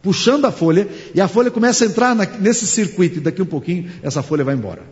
puxando 0.03 0.43
a 0.43 0.51
folha, 0.51 0.87
e 1.15 1.21
a 1.21 1.29
folha 1.29 1.49
começa 1.49 1.85
a 1.85 1.87
entrar 1.87 2.13
na, 2.13 2.25
nesse 2.25 2.67
circuito, 2.67 3.17
e 3.17 3.21
daqui 3.21 3.41
um 3.41 3.45
pouquinho 3.45 3.89
essa 4.03 4.21
folha 4.21 4.43
vai 4.43 4.53
embora. 4.53 4.83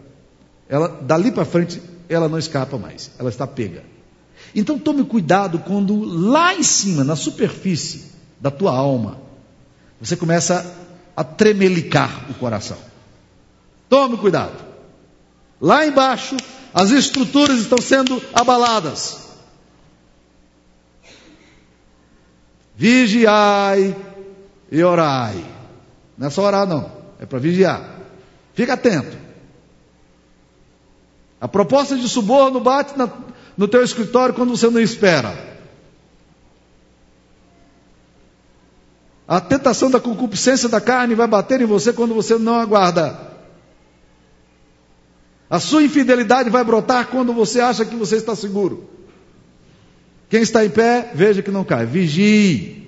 Ela, 0.70 0.88
dali 0.88 1.32
para 1.32 1.44
frente, 1.44 1.82
ela 2.08 2.30
não 2.30 2.40
escapa 2.40 2.78
mais, 2.78 3.12
ela 3.20 3.30
está 3.30 3.46
pega. 3.46 3.84
Então 4.56 4.80
tome 4.80 5.04
cuidado 5.04 5.60
quando 5.60 6.02
lá 6.02 6.56
em 6.56 6.64
cima, 6.64 7.04
na 7.04 7.18
superfície 7.18 8.06
da 8.40 8.50
tua 8.50 8.72
alma, 8.72 9.20
você 10.00 10.16
começa 10.16 10.66
a 11.16 11.24
tremelicar 11.26 12.32
o 12.32 12.34
coração. 12.34 12.78
Tome 13.90 14.18
cuidado. 14.18 14.64
Lá 15.60 15.86
embaixo, 15.86 16.38
as 16.74 16.90
estruturas 16.92 17.60
estão 17.60 17.78
sendo 17.80 18.22
abaladas. 18.34 19.20
Vigiai 22.76 23.96
e 24.72 24.82
orai. 24.84 25.44
Não 26.18 26.28
é 26.28 26.30
só 26.30 26.44
orar, 26.44 26.66
não. 26.66 26.90
É 27.20 27.26
para 27.26 27.38
vigiar. 27.40 28.00
Fica 28.54 28.74
atento. 28.74 29.18
A 31.40 31.48
proposta 31.48 31.98
de 31.98 32.08
suborno 32.08 32.60
bate 32.60 32.98
na, 32.98 33.10
no 33.58 33.68
teu 33.68 33.84
escritório 33.84 34.34
quando 34.34 34.56
você 34.56 34.70
não 34.70 34.80
espera. 34.80 35.52
A 39.28 39.42
tentação 39.42 39.90
da 39.90 40.00
concupiscência 40.00 40.70
da 40.70 40.80
carne 40.80 41.16
vai 41.16 41.28
bater 41.28 41.62
em 41.62 41.66
você 41.66 41.92
quando 41.92 42.14
você 42.14 42.38
não 42.38 42.56
aguarda. 42.56 43.32
A 45.50 45.60
sua 45.60 45.84
infidelidade 45.84 46.50
vai 46.50 46.64
brotar 46.64 47.08
quando 47.08 47.34
você 47.34 47.60
acha 47.60 47.84
que 47.84 47.96
você 47.96 48.16
está 48.16 48.36
seguro. 48.36 48.90
Quem 50.30 50.42
está 50.42 50.64
em 50.64 50.70
pé, 50.70 51.12
veja 51.14 51.42
que 51.42 51.52
não 51.52 51.64
cai. 51.64 51.86
Vigie. 51.86 52.81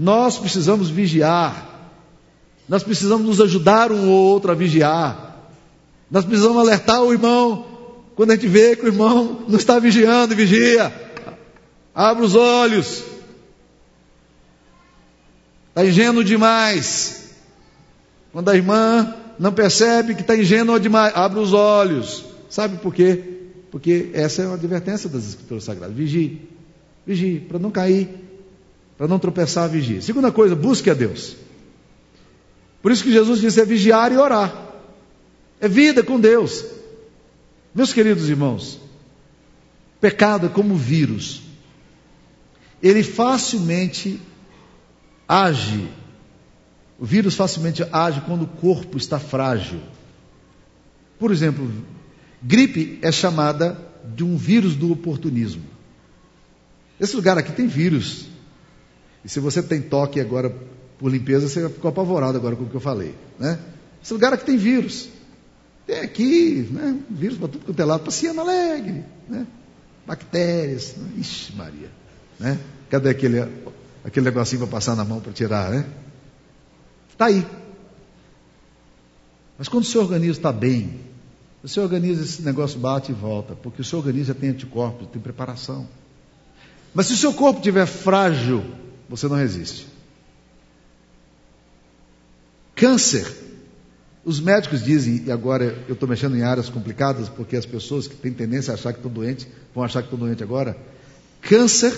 Nós 0.00 0.38
precisamos 0.38 0.88
vigiar. 0.88 1.90
Nós 2.68 2.84
precisamos 2.84 3.26
nos 3.26 3.40
ajudar 3.40 3.90
um 3.90 4.08
ou 4.08 4.26
outro 4.26 4.52
a 4.52 4.54
vigiar. 4.54 5.50
Nós 6.08 6.24
precisamos 6.24 6.56
alertar 6.56 7.02
o 7.02 7.12
irmão 7.12 7.66
quando 8.14 8.30
a 8.30 8.34
gente 8.36 8.46
vê 8.46 8.76
que 8.76 8.84
o 8.84 8.86
irmão 8.86 9.44
não 9.48 9.58
está 9.58 9.80
vigiando, 9.80 10.36
vigia. 10.36 10.92
Abra 11.92 12.24
os 12.24 12.36
olhos. 12.36 13.02
Está 15.70 15.84
ingênuo 15.84 16.22
demais. 16.22 17.32
Quando 18.32 18.50
a 18.50 18.54
irmã 18.54 19.16
não 19.36 19.52
percebe 19.52 20.14
que 20.14 20.20
está 20.20 20.36
ingênuo 20.36 20.78
demais, 20.78 21.12
abre 21.16 21.40
os 21.40 21.52
olhos. 21.52 22.24
Sabe 22.48 22.76
por 22.76 22.94
quê? 22.94 23.20
Porque 23.72 24.10
essa 24.12 24.42
é 24.42 24.46
uma 24.46 24.54
advertência 24.54 25.10
das 25.10 25.26
Escrituras 25.26 25.64
Sagradas. 25.64 25.96
Vigie. 25.96 26.48
Vigie, 27.04 27.40
para 27.40 27.58
não 27.58 27.72
cair, 27.72 28.27
para 28.98 29.06
não 29.06 29.20
tropeçar, 29.20 29.68
vigie. 29.68 30.02
Segunda 30.02 30.32
coisa, 30.32 30.56
busque 30.56 30.90
a 30.90 30.94
Deus. 30.94 31.36
Por 32.82 32.90
isso 32.90 33.04
que 33.04 33.12
Jesus 33.12 33.40
disse: 33.40 33.60
é 33.60 33.64
vigiar 33.64 34.10
e 34.12 34.16
orar. 34.16 34.66
É 35.60 35.68
vida 35.68 36.02
com 36.02 36.18
Deus. 36.18 36.64
Meus 37.72 37.92
queridos 37.92 38.28
irmãos, 38.28 38.80
pecado 40.00 40.46
é 40.46 40.48
como 40.48 40.76
vírus. 40.76 41.42
Ele 42.82 43.04
facilmente 43.04 44.20
age. 45.28 45.88
O 46.98 47.04
vírus 47.04 47.36
facilmente 47.36 47.84
age 47.92 48.20
quando 48.22 48.42
o 48.42 48.48
corpo 48.48 48.96
está 48.96 49.20
frágil. 49.20 49.80
Por 51.20 51.30
exemplo, 51.30 51.70
Gripe 52.42 52.98
é 53.02 53.12
chamada 53.12 53.78
de 54.14 54.24
um 54.24 54.36
vírus 54.36 54.74
do 54.74 54.90
oportunismo. 54.90 55.62
Esse 56.98 57.14
lugar 57.14 57.38
aqui 57.38 57.52
tem 57.52 57.68
vírus. 57.68 58.26
E 59.28 59.30
se 59.30 59.40
você 59.40 59.62
tem 59.62 59.82
toque 59.82 60.18
agora 60.18 60.50
por 60.98 61.12
limpeza, 61.12 61.46
você 61.46 61.68
ficou 61.68 61.90
apavorado 61.90 62.38
agora 62.38 62.56
com 62.56 62.64
o 62.64 62.66
que 62.66 62.74
eu 62.74 62.80
falei. 62.80 63.14
Né? 63.38 63.58
Esse 64.02 64.14
lugar 64.14 64.32
aqui 64.32 64.46
tem 64.46 64.56
vírus. 64.56 65.10
Tem 65.86 66.00
aqui, 66.00 66.66
né? 66.70 66.98
Vírus 67.10 67.36
para 67.36 67.48
tudo 67.48 67.66
quanto 67.66 67.78
é 67.78 67.84
lado, 67.84 68.04
passeando 68.04 68.40
alegre. 68.40 69.04
Né? 69.28 69.46
Bactérias. 70.06 70.94
Né? 70.96 71.10
Ixi, 71.18 71.54
Maria. 71.54 71.90
Né? 72.40 72.58
Cadê 72.88 73.10
aquele, 73.10 73.46
aquele 74.02 74.24
negocinho 74.24 74.62
para 74.62 74.70
passar 74.70 74.96
na 74.96 75.04
mão 75.04 75.20
para 75.20 75.30
tirar, 75.30 75.72
né? 75.72 75.84
Está 77.10 77.26
aí. 77.26 77.46
Mas 79.58 79.68
quando 79.68 79.84
o 79.84 79.86
seu 79.86 80.00
organismo 80.00 80.32
está 80.32 80.52
bem, 80.52 81.00
o 81.62 81.68
seu 81.68 81.82
organismo, 81.82 82.24
esse 82.24 82.40
negócio 82.40 82.80
bate 82.80 83.12
e 83.12 83.14
volta, 83.14 83.54
porque 83.54 83.82
o 83.82 83.84
seu 83.84 83.98
organismo 83.98 84.32
já 84.32 84.40
tem 84.40 84.48
anticorpos, 84.48 85.06
tem 85.08 85.20
preparação. 85.20 85.86
Mas 86.94 87.08
se 87.08 87.12
o 87.12 87.16
seu 87.18 87.34
corpo 87.34 87.58
estiver 87.58 87.84
frágil, 87.84 88.64
você 89.08 89.26
não 89.26 89.36
resiste. 89.36 89.86
Câncer. 92.74 93.26
Os 94.24 94.40
médicos 94.40 94.84
dizem, 94.84 95.22
e 95.26 95.32
agora 95.32 95.84
eu 95.88 95.94
estou 95.94 96.08
mexendo 96.08 96.36
em 96.36 96.42
áreas 96.42 96.68
complicadas, 96.68 97.28
porque 97.28 97.56
as 97.56 97.64
pessoas 97.64 98.06
que 98.06 98.14
têm 98.14 98.32
tendência 98.32 98.72
a 98.72 98.74
achar 98.74 98.92
que 98.92 98.98
estão 98.98 99.10
doentes, 99.10 99.46
vão 99.74 99.82
achar 99.82 100.02
que 100.02 100.06
estão 100.06 100.18
doentes 100.18 100.42
agora. 100.42 100.76
Câncer, 101.40 101.94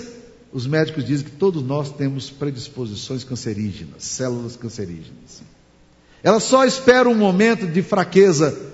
os 0.52 0.66
médicos 0.66 1.04
dizem 1.04 1.26
que 1.26 1.32
todos 1.32 1.62
nós 1.62 1.90
temos 1.90 2.30
predisposições 2.30 3.24
cancerígenas, 3.24 4.04
células 4.04 4.54
cancerígenas. 4.54 5.42
Elas 6.22 6.44
só 6.44 6.64
esperam 6.64 7.10
um 7.12 7.16
momento 7.16 7.66
de 7.66 7.82
fraqueza 7.82 8.70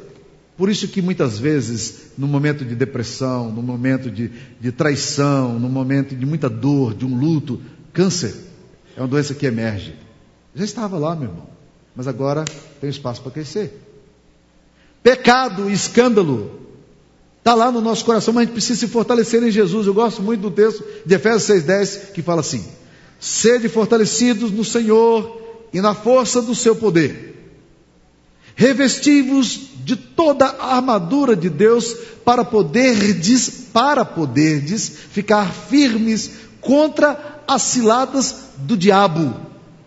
por 0.57 0.71
isso 0.71 0.89
que 0.89 1.03
muitas 1.03 1.39
vezes, 1.39 2.13
no 2.17 2.27
momento 2.27 2.65
de 2.65 2.75
depressão, 2.75 3.53
no 3.53 3.63
momento 3.63 4.11
de, 4.11 4.31
de 4.59 4.73
traição, 4.73 5.59
no 5.59 5.69
momento 5.69 6.17
de 6.17 6.25
muita 6.25 6.49
dor, 6.49 6.95
de 6.95 7.05
um 7.05 7.19
luto, 7.19 7.61
câncer 7.97 8.35
é 8.95 9.01
uma 9.01 9.09
doença 9.09 9.33
que 9.33 9.47
emerge. 9.47 9.95
Já 10.55 10.65
estava 10.65 10.99
lá, 10.99 11.17
meu 11.17 11.31
irmão, 11.31 11.49
mas 11.95 12.07
agora 12.07 12.45
tem 12.79 12.91
espaço 12.91 13.23
para 13.23 13.33
crescer. 13.33 13.73
Pecado, 15.03 15.71
escândalo, 15.71 16.61
está 17.39 17.55
lá 17.55 17.73
no 17.73 17.81
nosso 17.81 18.05
coração, 18.05 18.35
mas 18.35 18.43
a 18.43 18.45
gente 18.45 18.53
precisa 18.53 18.81
se 18.81 18.89
fortalecer 18.89 19.43
em 19.43 19.51
Jesus. 19.51 19.87
Eu 19.87 19.95
gosto 19.95 20.21
muito 20.21 20.43
do 20.43 20.51
texto 20.51 20.85
de 21.07 21.15
Efésios 21.15 21.65
6,10 21.65 22.13
que 22.13 22.21
fala 22.21 22.43
assim: 22.43 22.63
sede 23.19 23.67
fortalecidos 23.67 24.51
no 24.51 24.65
Senhor 24.65 25.41
e 25.73 25.81
na 25.81 25.95
força 25.95 26.43
do 26.43 26.55
seu 26.55 26.77
poder. 26.77 27.35
Revestivos 28.55 29.71
de 29.85 29.97
toda 29.97 30.45
a 30.45 30.77
armadura 30.77 31.35
de 31.35 31.49
Deus 31.49 31.95
para 32.25 32.45
poderdes, 32.45 33.49
para 33.73 34.05
poderdes 34.05 34.89
ficar 35.11 35.51
firmes 35.51 36.33
contra 36.61 37.36
as 37.47 37.63
ciladas 37.63 38.35
do 38.59 38.77
diabo. 38.77 39.35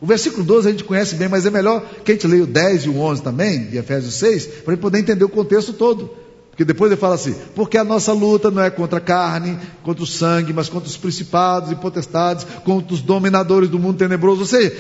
O 0.02 0.06
versículo 0.06 0.44
12 0.44 0.68
a 0.68 0.72
gente 0.72 0.84
conhece 0.84 1.16
bem, 1.16 1.28
mas 1.28 1.46
é 1.46 1.50
melhor 1.50 1.86
que 2.04 2.12
a 2.12 2.16
gente 2.16 2.28
leia 2.28 2.44
o 2.44 2.48
10 2.48 2.86
e 2.86 2.90
o 2.90 3.00
11 3.00 3.22
também, 3.22 3.66
de 3.66 3.78
Efésios 3.78 4.14
6, 4.16 4.46
para 4.64 4.74
gente 4.74 4.82
poder 4.82 5.00
entender 5.00 5.26
o 5.26 5.30
contexto 5.30 5.74
todo. 5.74 6.10
Porque 6.50 6.66
depois 6.66 6.92
ele 6.92 7.00
fala 7.00 7.16
assim: 7.16 7.36
porque 7.56 7.78
a 7.78 7.84
nossa 7.84 8.12
luta 8.14 8.52
não 8.52 8.62
é 8.62 8.70
contra 8.70 8.98
a 8.98 9.02
carne, 9.02 9.58
contra 9.84 10.04
o 10.04 10.08
sangue, 10.08 10.54
mas 10.54 10.70
contra 10.70 10.90
os 10.90 10.98
principados 10.98 11.72
e 11.72 11.76
potestades, 11.76 12.46
contra 12.64 12.94
os 12.94 13.02
dominadores 13.02 13.70
do 13.70 13.80
mundo 13.80 13.98
tenebroso. 13.98 14.42
Ou 14.42 14.48
seja, 14.48 14.76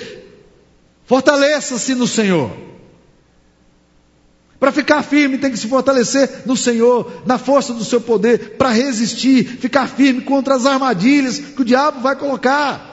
fortaleça-se 1.05 1.95
no 1.95 2.07
Senhor. 2.07 2.51
Para 4.59 4.71
ficar 4.73 5.01
firme, 5.03 5.37
tem 5.37 5.49
que 5.49 5.57
se 5.57 5.67
fortalecer 5.67 6.43
no 6.45 6.57
Senhor, 6.57 7.23
na 7.25 7.37
força 7.37 7.73
do 7.73 7.85
seu 7.85 8.01
poder, 8.01 8.57
para 8.57 8.71
resistir, 8.71 9.45
ficar 9.45 9.87
firme 9.87 10.21
contra 10.21 10.55
as 10.55 10.65
armadilhas 10.65 11.39
que 11.39 11.61
o 11.61 11.65
diabo 11.65 12.01
vai 12.01 12.15
colocar. 12.15 12.89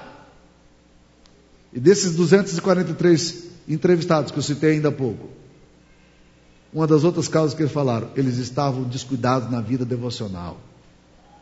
E 1.73 1.81
desses 1.81 2.15
243 2.15 3.45
entrevistados 3.69 4.31
que 4.31 4.39
eu 4.39 4.43
citei 4.43 4.75
ainda 4.75 4.91
há 4.91 4.93
pouco, 4.93 5.29
uma 6.73 6.87
das 6.87 7.03
outras 7.03 7.27
causas 7.27 7.55
que 7.55 7.63
eles 7.63 7.73
falaram, 7.73 8.11
eles 8.15 8.37
estavam 8.39 8.85
descuidados 8.85 9.51
na 9.51 9.61
vida 9.61 9.85
devocional. 9.85 10.61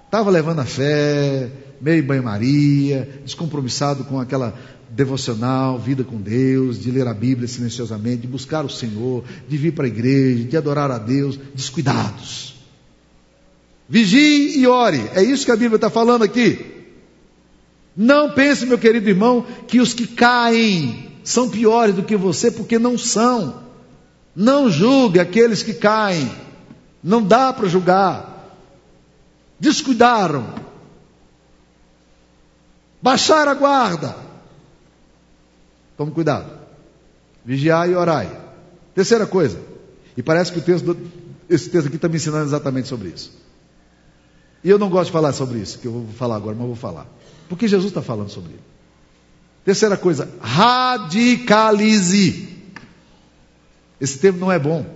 Estava 0.06 0.30
levando 0.30 0.60
a 0.60 0.64
fé, 0.64 1.50
meio 1.80 2.02
banho-maria, 2.02 3.20
descompromissado 3.24 4.04
com 4.04 4.18
aquela 4.18 4.54
devocional, 4.90 5.78
vida 5.78 6.04
com 6.04 6.20
Deus, 6.20 6.80
de 6.80 6.90
ler 6.90 7.06
a 7.06 7.14
Bíblia 7.14 7.48
silenciosamente, 7.48 8.22
de 8.22 8.28
buscar 8.28 8.64
o 8.64 8.70
Senhor, 8.70 9.24
de 9.48 9.56
vir 9.56 9.72
para 9.72 9.84
a 9.84 9.88
igreja, 9.88 10.44
de 10.44 10.56
adorar 10.56 10.90
a 10.90 10.98
Deus, 10.98 11.38
descuidados. 11.54 12.54
Vigie 13.88 14.58
e 14.58 14.66
ore, 14.66 15.10
é 15.14 15.22
isso 15.22 15.44
que 15.44 15.52
a 15.52 15.56
Bíblia 15.56 15.76
está 15.76 15.90
falando 15.90 16.22
aqui. 16.22 16.74
Não 17.96 18.30
pense, 18.30 18.66
meu 18.66 18.78
querido 18.78 19.08
irmão, 19.08 19.46
que 19.68 19.80
os 19.80 19.94
que 19.94 20.06
caem 20.06 21.12
são 21.22 21.48
piores 21.48 21.94
do 21.94 22.02
que 22.02 22.16
você, 22.16 22.50
porque 22.50 22.78
não 22.78 22.98
são. 22.98 23.62
Não 24.34 24.68
julgue 24.68 25.20
aqueles 25.20 25.62
que 25.62 25.74
caem. 25.74 26.30
Não 27.02 27.22
dá 27.22 27.52
para 27.52 27.68
julgar. 27.68 28.52
Descuidaram. 29.60 30.46
Baixar 33.00 33.46
a 33.46 33.54
guarda. 33.54 34.16
Tome 35.96 36.12
cuidado. 36.12 36.50
Vigiai 37.44 37.90
e 37.90 37.94
orai. 37.94 38.30
Terceira 38.94 39.26
coisa. 39.26 39.60
E 40.16 40.22
parece 40.22 40.52
que 40.52 40.58
o 40.58 40.62
texto, 40.62 40.96
esse 41.48 41.68
texto 41.68 41.86
aqui 41.86 41.96
está 41.96 42.08
me 42.08 42.16
ensinando 42.16 42.44
exatamente 42.44 42.88
sobre 42.88 43.08
isso. 43.08 43.32
E 44.62 44.70
eu 44.70 44.78
não 44.78 44.88
gosto 44.88 45.06
de 45.06 45.12
falar 45.12 45.32
sobre 45.32 45.58
isso, 45.58 45.78
que 45.78 45.86
eu 45.86 45.92
vou 45.92 46.06
falar 46.14 46.36
agora, 46.36 46.56
mas 46.56 46.66
vou 46.66 46.76
falar. 46.76 47.06
Porque 47.48 47.68
Jesus 47.68 47.90
está 47.90 48.00
falando 48.00 48.30
sobre 48.30 48.52
isso. 48.52 48.62
Terceira 49.64 49.96
coisa, 49.96 50.28
radicalize. 50.40 52.48
Esse 54.00 54.18
termo 54.18 54.38
não 54.38 54.52
é 54.52 54.58
bom. 54.58 54.86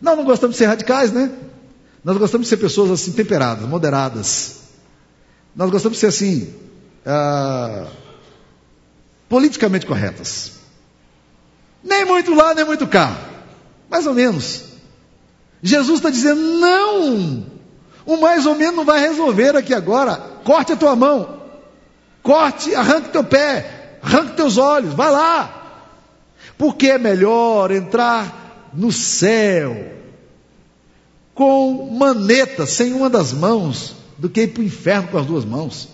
Não, 0.00 0.16
não 0.16 0.24
gostamos 0.24 0.54
de 0.54 0.58
ser 0.58 0.66
radicais, 0.66 1.12
né? 1.12 1.32
Nós 2.04 2.16
gostamos 2.16 2.46
de 2.46 2.48
ser 2.48 2.56
pessoas 2.56 2.90
assim, 2.90 3.12
temperadas, 3.12 3.68
moderadas. 3.68 4.60
Nós 5.54 5.70
gostamos 5.70 5.96
de 5.96 6.00
ser 6.00 6.06
assim, 6.06 6.54
ah, 7.04 7.88
politicamente 9.28 9.86
corretas. 9.86 10.52
Nem 11.82 12.04
muito 12.04 12.34
lá, 12.34 12.54
nem 12.54 12.64
muito 12.64 12.86
cá. 12.86 13.16
Mais 13.88 14.06
ou 14.06 14.14
menos. 14.14 14.64
Jesus 15.62 15.98
está 15.98 16.10
dizendo: 16.10 16.40
não, 16.40 17.46
o 18.06 18.16
mais 18.16 18.46
ou 18.46 18.54
menos 18.54 18.76
não 18.76 18.84
vai 18.84 19.00
resolver 19.00 19.56
aqui 19.56 19.74
agora. 19.74 20.16
Corte 20.44 20.72
a 20.72 20.76
tua 20.76 20.96
mão, 20.96 21.42
corte, 22.22 22.74
arranque 22.74 23.10
teu 23.10 23.24
pé, 23.24 23.98
arranque 24.02 24.36
teus 24.36 24.56
olhos, 24.56 24.94
vai 24.94 25.10
lá. 25.10 25.54
Porque 26.56 26.88
é 26.88 26.98
melhor 26.98 27.70
entrar 27.70 28.70
no 28.72 28.90
céu 28.90 29.98
com 31.34 31.96
maneta, 31.96 32.66
sem 32.66 32.92
uma 32.92 33.08
das 33.08 33.32
mãos, 33.32 33.94
do 34.16 34.28
que 34.28 34.42
ir 34.42 34.48
para 34.48 34.60
o 34.60 34.64
inferno 34.64 35.08
com 35.08 35.18
as 35.18 35.26
duas 35.26 35.44
mãos. 35.44 35.88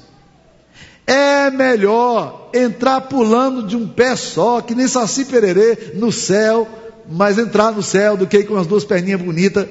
É 1.06 1.50
melhor 1.50 2.50
entrar 2.54 3.02
pulando 3.02 3.66
de 3.66 3.76
um 3.76 3.86
pé 3.86 4.16
só, 4.16 4.60
que 4.60 4.74
nem 4.74 4.88
Saci 4.88 5.24
Pererê, 5.26 5.92
no 5.94 6.10
céu, 6.10 6.66
mas 7.08 7.38
entrar 7.38 7.72
no 7.72 7.82
céu 7.82 8.16
do 8.16 8.26
que 8.26 8.38
ir 8.38 8.44
com 8.44 8.56
as 8.56 8.66
duas 8.66 8.84
perninhas 8.84 9.20
bonitas 9.20 9.66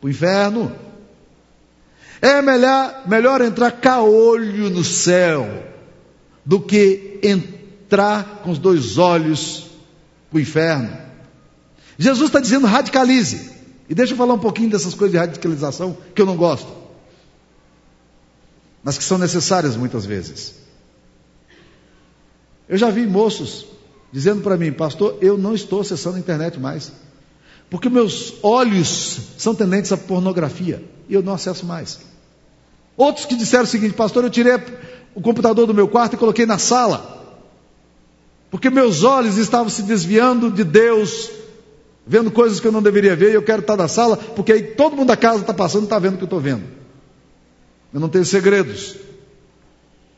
para 0.00 0.06
o 0.06 0.10
inferno. 0.10 0.72
É 2.22 2.40
melhor, 2.40 3.02
melhor 3.06 3.40
entrar 3.42 3.72
caolho 3.72 4.70
no 4.70 4.84
céu 4.84 5.64
do 6.44 6.60
que 6.60 7.18
entrar 7.22 8.40
com 8.42 8.50
os 8.50 8.58
dois 8.58 8.96
olhos 8.96 9.66
para 10.30 10.38
o 10.38 10.40
inferno. 10.40 10.96
Jesus 11.98 12.28
está 12.28 12.40
dizendo 12.40 12.66
radicalize. 12.66 13.50
E 13.88 13.94
deixa 13.94 14.14
eu 14.14 14.16
falar 14.16 14.34
um 14.34 14.38
pouquinho 14.38 14.70
dessas 14.70 14.94
coisas 14.94 15.12
de 15.12 15.18
radicalização 15.18 15.98
que 16.14 16.22
eu 16.22 16.26
não 16.26 16.36
gosto, 16.36 16.72
mas 18.82 18.96
que 18.96 19.04
são 19.04 19.18
necessárias 19.18 19.76
muitas 19.76 20.06
vezes. 20.06 20.61
Eu 22.68 22.76
já 22.76 22.90
vi 22.90 23.06
moços 23.06 23.66
dizendo 24.12 24.42
para 24.42 24.56
mim, 24.56 24.72
pastor, 24.72 25.18
eu 25.20 25.38
não 25.38 25.54
estou 25.54 25.80
acessando 25.80 26.16
a 26.16 26.20
internet 26.20 26.60
mais, 26.60 26.92
porque 27.70 27.88
meus 27.88 28.34
olhos 28.42 29.18
são 29.38 29.54
tendentes 29.54 29.90
à 29.92 29.96
pornografia 29.96 30.82
e 31.08 31.14
eu 31.14 31.22
não 31.22 31.32
acesso 31.32 31.64
mais. 31.64 32.00
Outros 32.96 33.26
que 33.26 33.34
disseram 33.34 33.64
o 33.64 33.66
seguinte, 33.66 33.94
pastor, 33.94 34.24
eu 34.24 34.30
tirei 34.30 34.54
o 35.14 35.20
computador 35.20 35.66
do 35.66 35.74
meu 35.74 35.88
quarto 35.88 36.14
e 36.14 36.18
coloquei 36.18 36.44
na 36.44 36.58
sala 36.58 37.22
porque 38.52 38.68
meus 38.68 39.02
olhos 39.02 39.38
estavam 39.38 39.70
se 39.70 39.82
desviando 39.82 40.50
de 40.50 40.62
Deus, 40.62 41.30
vendo 42.06 42.30
coisas 42.30 42.60
que 42.60 42.66
eu 42.66 42.70
não 42.70 42.82
deveria 42.82 43.16
ver, 43.16 43.30
e 43.30 43.34
eu 43.34 43.42
quero 43.42 43.62
estar 43.62 43.78
na 43.78 43.88
sala, 43.88 44.14
porque 44.14 44.52
aí 44.52 44.62
todo 44.62 44.94
mundo 44.94 45.08
da 45.08 45.16
casa 45.16 45.40
está 45.40 45.54
passando 45.54 45.84
e 45.84 45.86
está 45.86 45.98
vendo 45.98 46.14
o 46.14 46.16
que 46.18 46.24
eu 46.24 46.26
estou 46.26 46.38
vendo. 46.38 46.62
Eu 47.94 47.98
não 47.98 48.10
tenho 48.10 48.26
segredos. 48.26 48.96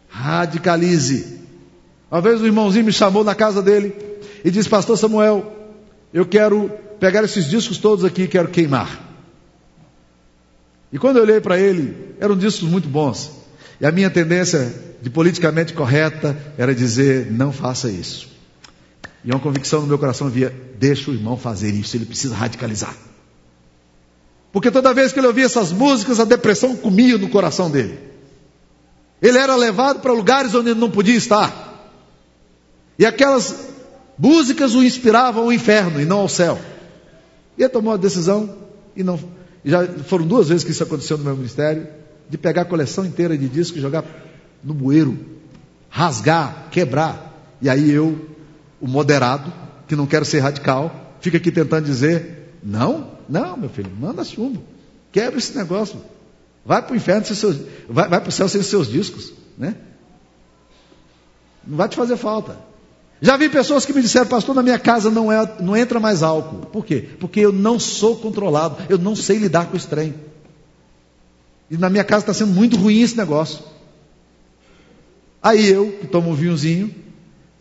Radicalize. 0.09 1.43
Uma 2.15 2.21
vez 2.21 2.41
um 2.41 2.47
irmãozinho 2.47 2.85
me 2.85 2.93
chamou 2.93 3.25
na 3.25 3.35
casa 3.35 3.61
dele 3.61 3.93
e 4.45 4.49
disse: 4.49 4.69
Pastor 4.69 4.97
Samuel, 4.97 5.53
eu 6.13 6.25
quero 6.25 6.71
pegar 7.01 7.25
esses 7.25 7.51
discos 7.51 7.77
todos 7.77 8.05
aqui 8.05 8.23
e 8.23 8.29
quero 8.29 8.47
queimar. 8.47 9.01
E 10.93 10.99
quando 10.99 11.17
eu 11.17 11.25
olhei 11.25 11.41
para 11.41 11.59
ele, 11.59 12.15
eram 12.21 12.37
discos 12.37 12.69
muito 12.69 12.87
bons. 12.87 13.33
E 13.81 13.85
a 13.85 13.91
minha 13.91 14.09
tendência 14.09 14.73
de 15.03 15.11
politicamente 15.11 15.73
correta 15.73 16.39
era 16.57 16.73
dizer: 16.73 17.33
não 17.33 17.51
faça 17.51 17.91
isso. 17.91 18.29
E 19.25 19.33
uma 19.33 19.41
convicção 19.41 19.81
no 19.81 19.89
meu 19.89 19.99
coração 19.99 20.29
via: 20.29 20.55
deixa 20.79 21.11
o 21.11 21.15
irmão 21.15 21.37
fazer 21.37 21.73
isso, 21.73 21.97
ele 21.97 22.07
precisa 22.07 22.37
radicalizar. 22.37 22.95
Porque 24.53 24.71
toda 24.71 24.95
vez 24.95 25.13
que 25.13 25.19
ele 25.19 25.27
ouvia 25.27 25.47
essas 25.47 25.73
músicas, 25.73 26.21
a 26.21 26.25
depressão 26.25 26.77
comia 26.77 27.19
no 27.19 27.29
coração 27.29 27.69
dele. 27.69 27.99
Ele 29.21 29.37
era 29.37 29.57
levado 29.57 29.99
para 29.99 30.13
lugares 30.13 30.55
onde 30.55 30.71
ele 30.71 30.79
não 30.79 30.93
podia 30.93 31.17
estar. 31.17 31.64
E 32.99 33.05
aquelas 33.05 33.73
músicas 34.19 34.75
o 34.75 34.83
inspiravam 34.83 35.45
ao 35.45 35.53
inferno 35.53 36.01
e 36.01 36.05
não 36.05 36.21
ao 36.21 36.29
céu. 36.29 36.59
E 37.57 37.63
ele 37.63 37.69
tomou 37.69 37.93
a 37.93 37.97
decisão, 37.97 38.57
e 38.97 39.03
não. 39.03 39.19
Já 39.65 39.87
foram 40.05 40.27
duas 40.27 40.49
vezes 40.49 40.65
que 40.65 40.71
isso 40.71 40.83
aconteceu 40.83 41.17
no 41.17 41.25
meu 41.25 41.37
ministério, 41.37 41.87
de 42.29 42.39
pegar 42.39 42.63
a 42.63 42.67
coleção 42.67 43.05
inteira 43.05 43.37
de 43.37 43.49
discos 43.49 43.79
e 43.79 43.81
jogar 43.81 44.05
no 44.63 44.75
bueiro, 44.75 45.19
rasgar, 45.89 46.69
quebrar. 46.71 47.33
E 47.61 47.69
aí 47.69 47.91
eu, 47.91 48.29
o 48.81 48.87
moderado, 48.87 49.53
que 49.87 49.97
não 49.97 50.07
quero 50.07 50.25
ser 50.25 50.41
radical, 50.41 51.17
fica 51.21 51.37
aqui 51.37 51.51
tentando 51.51 51.85
dizer: 51.85 52.55
não, 52.63 53.13
não, 53.29 53.57
meu 53.57 53.69
filho, 53.69 53.91
manda 53.99 54.25
chumbo, 54.25 54.63
quebra 55.13 55.39
esse 55.39 55.57
negócio, 55.57 56.01
vai 56.65 56.83
para 56.83 56.93
o 56.93 56.97
inferno, 56.97 57.25
sem 57.25 57.37
seus, 57.37 57.57
vai, 57.89 58.09
vai 58.09 58.21
para 58.21 58.29
o 58.29 58.33
céu 58.33 58.49
sem 58.49 58.63
seus 58.63 58.89
discos, 58.89 59.33
né? 59.57 59.77
Não 61.67 61.77
vai 61.77 61.89
te 61.89 61.97
fazer 61.97 62.17
falta. 62.17 62.74
Já 63.25 63.39
vi 63.39 63.49
pessoas 63.49 63.87
que 63.87 63.93
me 63.95 64.03
disseram, 64.03 64.27
pastor, 64.27 64.55
na 64.55 64.63
minha 64.63 64.79
casa 64.79 65.11
não, 65.11 65.33
é, 65.33 65.51
não 65.59 65.75
entra 65.75 65.99
mais 65.99 66.23
álcool. 66.23 66.67
Por 66.67 66.85
quê? 66.85 67.09
Porque 67.19 67.41
eu 67.41 67.51
não 67.51 67.81
sou 67.81 68.17
controlado, 68.17 68.77
eu 68.87 68.99
não 68.99 69.17
sei 69.17 69.39
lidar 69.39 69.65
com 69.65 69.73
o 69.73 69.79
estranho. 69.79 70.15
E 71.71 71.79
na 71.79 71.89
minha 71.89 72.05
casa 72.05 72.21
está 72.25 72.35
sendo 72.35 72.53
muito 72.53 72.77
ruim 72.77 73.01
esse 73.01 73.17
negócio. 73.17 73.65
Aí 75.43 75.71
eu, 75.71 75.91
que 75.93 76.07
tomo 76.07 76.33
um 76.33 76.35
vinhozinho, 76.35 76.95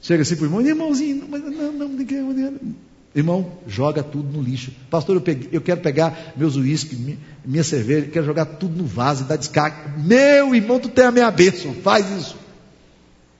chega 0.02 0.23
assim 0.23 0.36
para 0.36 0.43
o 0.43 0.47
irmão, 0.47 0.60
irmãozinho, 0.60 1.26
mas 1.30 1.41
não, 1.41 1.71
não, 1.71 1.88
não, 1.88 2.60
Irmão, 3.15 3.54
joga 3.65 4.04
tudo 4.04 4.38
no 4.38 4.43
lixo. 4.43 4.73
Pastor, 4.89 5.15
eu, 5.15 5.21
peguei, 5.21 5.47
eu 5.54 5.62
quero 5.62 5.80
pegar 5.80 6.34
meus 6.36 6.58
uísques, 6.58 6.99
minha 7.45 7.63
cerveja, 7.63 8.08
quero 8.08 8.26
jogar 8.26 8.43
tudo 8.43 8.76
no 8.76 8.86
vaso 8.86 9.23
e 9.23 9.28
dar 9.28 9.38
descarga. 9.38 9.93
Meu 9.97 10.54
irmão, 10.54 10.78
tu 10.78 10.89
tem 10.89 11.06
a 11.06 11.12
minha 11.12 11.32
bênção, 11.32 11.73
faz 11.76 12.12
isso. 12.12 12.36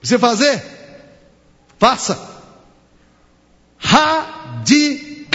Você 0.00 0.18
fazer? 0.18 0.83
Faça. 1.84 2.16
Radicalize. 3.76 5.28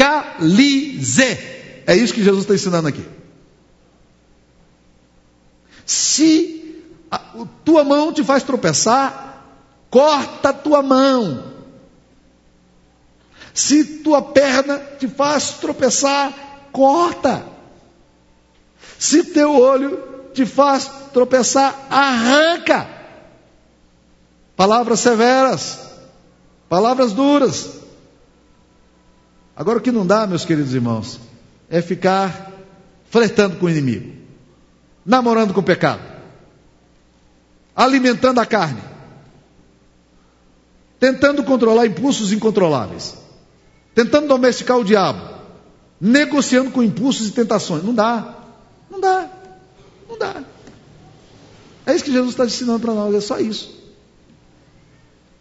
É 1.86 1.96
isso 1.96 2.12
que 2.12 2.24
Jesus 2.24 2.42
está 2.42 2.56
ensinando 2.56 2.88
aqui. 2.88 3.08
Se 5.86 6.84
a 7.12 7.20
tua 7.64 7.84
mão 7.84 8.12
te 8.12 8.24
faz 8.24 8.42
tropeçar, 8.42 9.46
corta 9.92 10.50
a 10.50 10.54
tua 10.54 10.82
mão. 10.82 11.54
Se 13.54 14.00
tua 14.00 14.20
perna 14.20 14.80
te 14.98 15.08
faz 15.08 15.52
tropeçar, 15.52 16.34
corta. 16.72 17.46
Se 18.98 19.24
teu 19.24 19.56
olho 19.56 20.32
te 20.34 20.48
faz 20.48 20.90
tropeçar, 21.14 21.76
arranca. 21.92 22.90
Palavras 24.56 25.00
severas, 25.00 25.89
palavras 26.70 27.12
duras. 27.12 27.80
Agora 29.56 29.80
o 29.80 29.82
que 29.82 29.92
não 29.92 30.06
dá, 30.06 30.26
meus 30.26 30.46
queridos 30.46 30.74
irmãos, 30.74 31.20
é 31.70 31.82
ficar 31.82 32.54
flertando 33.10 33.58
com 33.58 33.66
o 33.66 33.70
inimigo, 33.70 34.14
namorando 35.06 35.54
com 35.54 35.60
o 35.60 35.64
pecado, 35.64 36.02
alimentando 37.76 38.40
a 38.40 38.46
carne, 38.46 38.82
tentando 41.00 41.44
controlar 41.44 41.88
impulsos 41.88 42.32
incontroláveis, 42.32 43.16
tentando 43.94 44.28
domesticar 44.28 44.78
o 44.78 44.86
diabo, 44.86 45.28
negociando 46.00 46.72
com 46.72 46.84
impulsos 46.84 47.28
e 47.28 47.32
tentações. 47.32 47.84
Não 47.84 47.94
dá, 47.94 48.36
não 48.90 49.02
dá, 49.02 49.30
não 50.08 50.18
dá. 50.18 50.44
É 51.86 51.96
isso 51.96 52.06
que 52.06 52.12
Jesus 52.12 52.32
está 52.32 52.46
ensinando 52.46 52.80
para 52.80 52.94
nós, 52.94 53.14
é 53.16 53.20
só 53.20 53.40
isso. 53.40 53.79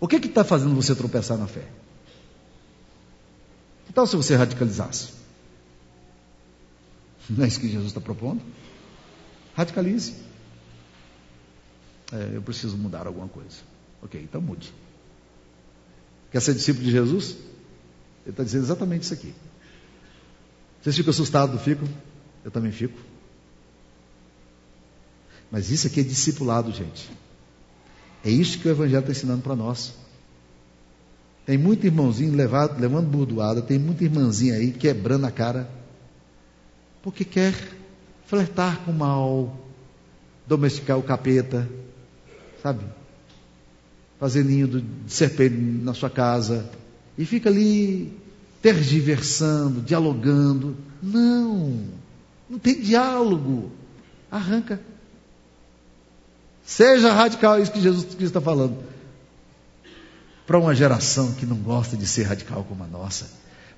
O 0.00 0.06
que 0.06 0.16
está 0.16 0.44
fazendo 0.44 0.74
você 0.74 0.94
tropeçar 0.94 1.36
na 1.36 1.46
fé? 1.46 1.66
Que 3.86 3.92
tal 3.92 4.06
se 4.06 4.16
você 4.16 4.36
radicalizasse? 4.36 5.08
Não 7.28 7.44
é 7.44 7.48
isso 7.48 7.60
que 7.60 7.68
Jesus 7.68 7.88
está 7.88 8.00
propondo? 8.00 8.40
Radicalize. 9.54 10.14
É, 12.12 12.36
eu 12.36 12.42
preciso 12.42 12.76
mudar 12.76 13.06
alguma 13.06 13.28
coisa. 13.28 13.56
Ok, 14.02 14.20
então 14.22 14.40
mude. 14.40 14.72
Quer 16.30 16.40
ser 16.40 16.54
discípulo 16.54 16.84
de 16.84 16.90
Jesus? 16.90 17.36
Ele 18.24 18.30
está 18.30 18.44
dizendo 18.44 18.64
exatamente 18.64 19.02
isso 19.02 19.14
aqui. 19.14 19.34
Vocês 20.80 20.96
ficam 20.96 21.10
assustados, 21.10 21.60
ficam? 21.62 21.88
Eu 22.44 22.50
também 22.50 22.70
fico. 22.70 22.98
Mas 25.50 25.70
isso 25.70 25.86
aqui 25.86 26.00
é 26.00 26.02
discipulado, 26.02 26.70
gente. 26.72 27.10
É 28.24 28.30
isso 28.30 28.58
que 28.58 28.68
o 28.68 28.70
Evangelho 28.70 29.00
está 29.00 29.12
ensinando 29.12 29.42
para 29.42 29.56
nós. 29.56 29.94
Tem 31.46 31.56
muito 31.56 31.86
irmãozinho 31.86 32.34
levado, 32.34 32.78
levando 32.78 33.06
burdoada, 33.06 33.62
tem 33.62 33.78
muita 33.78 34.04
irmãzinha 34.04 34.54
aí 34.54 34.70
quebrando 34.70 35.24
a 35.24 35.30
cara, 35.30 35.68
porque 37.02 37.24
quer 37.24 37.54
flertar 38.26 38.84
com 38.84 38.90
o 38.90 38.94
mal, 38.94 39.56
domesticar 40.46 40.98
o 40.98 41.02
capeta, 41.02 41.66
sabe? 42.62 42.84
Fazer 44.20 44.44
ninho 44.44 44.68
de 44.68 44.84
serpente 45.06 45.56
na 45.56 45.94
sua 45.94 46.10
casa, 46.10 46.70
e 47.16 47.24
fica 47.24 47.48
ali 47.48 48.12
tergiversando, 48.60 49.80
dialogando. 49.80 50.76
Não, 51.02 51.84
não 52.48 52.58
tem 52.58 52.80
diálogo. 52.80 53.70
Arranca. 54.30 54.80
Seja 56.68 57.14
radical, 57.14 57.56
é 57.56 57.62
isso 57.62 57.72
que 57.72 57.80
Jesus 57.80 58.04
Cristo 58.04 58.24
está 58.24 58.42
falando. 58.42 58.84
Para 60.46 60.58
uma 60.58 60.74
geração 60.74 61.32
que 61.32 61.46
não 61.46 61.56
gosta 61.56 61.96
de 61.96 62.06
ser 62.06 62.24
radical 62.24 62.62
como 62.62 62.84
a 62.84 62.86
nossa. 62.86 63.30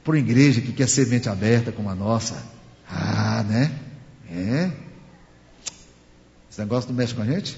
Para 0.03 0.15
uma 0.15 0.19
igreja 0.19 0.61
que 0.61 0.73
quer 0.73 0.89
ser 0.89 1.07
mente 1.07 1.29
aberta 1.29 1.71
como 1.71 1.89
a 1.89 1.95
nossa. 1.95 2.45
Ah, 2.89 3.45
né? 3.45 3.79
É. 4.29 4.73
Esse 6.51 6.61
negócio 6.61 6.91
não 6.91 6.97
mexe 6.97 7.15
com 7.15 7.23
a 7.23 7.25
gente? 7.25 7.55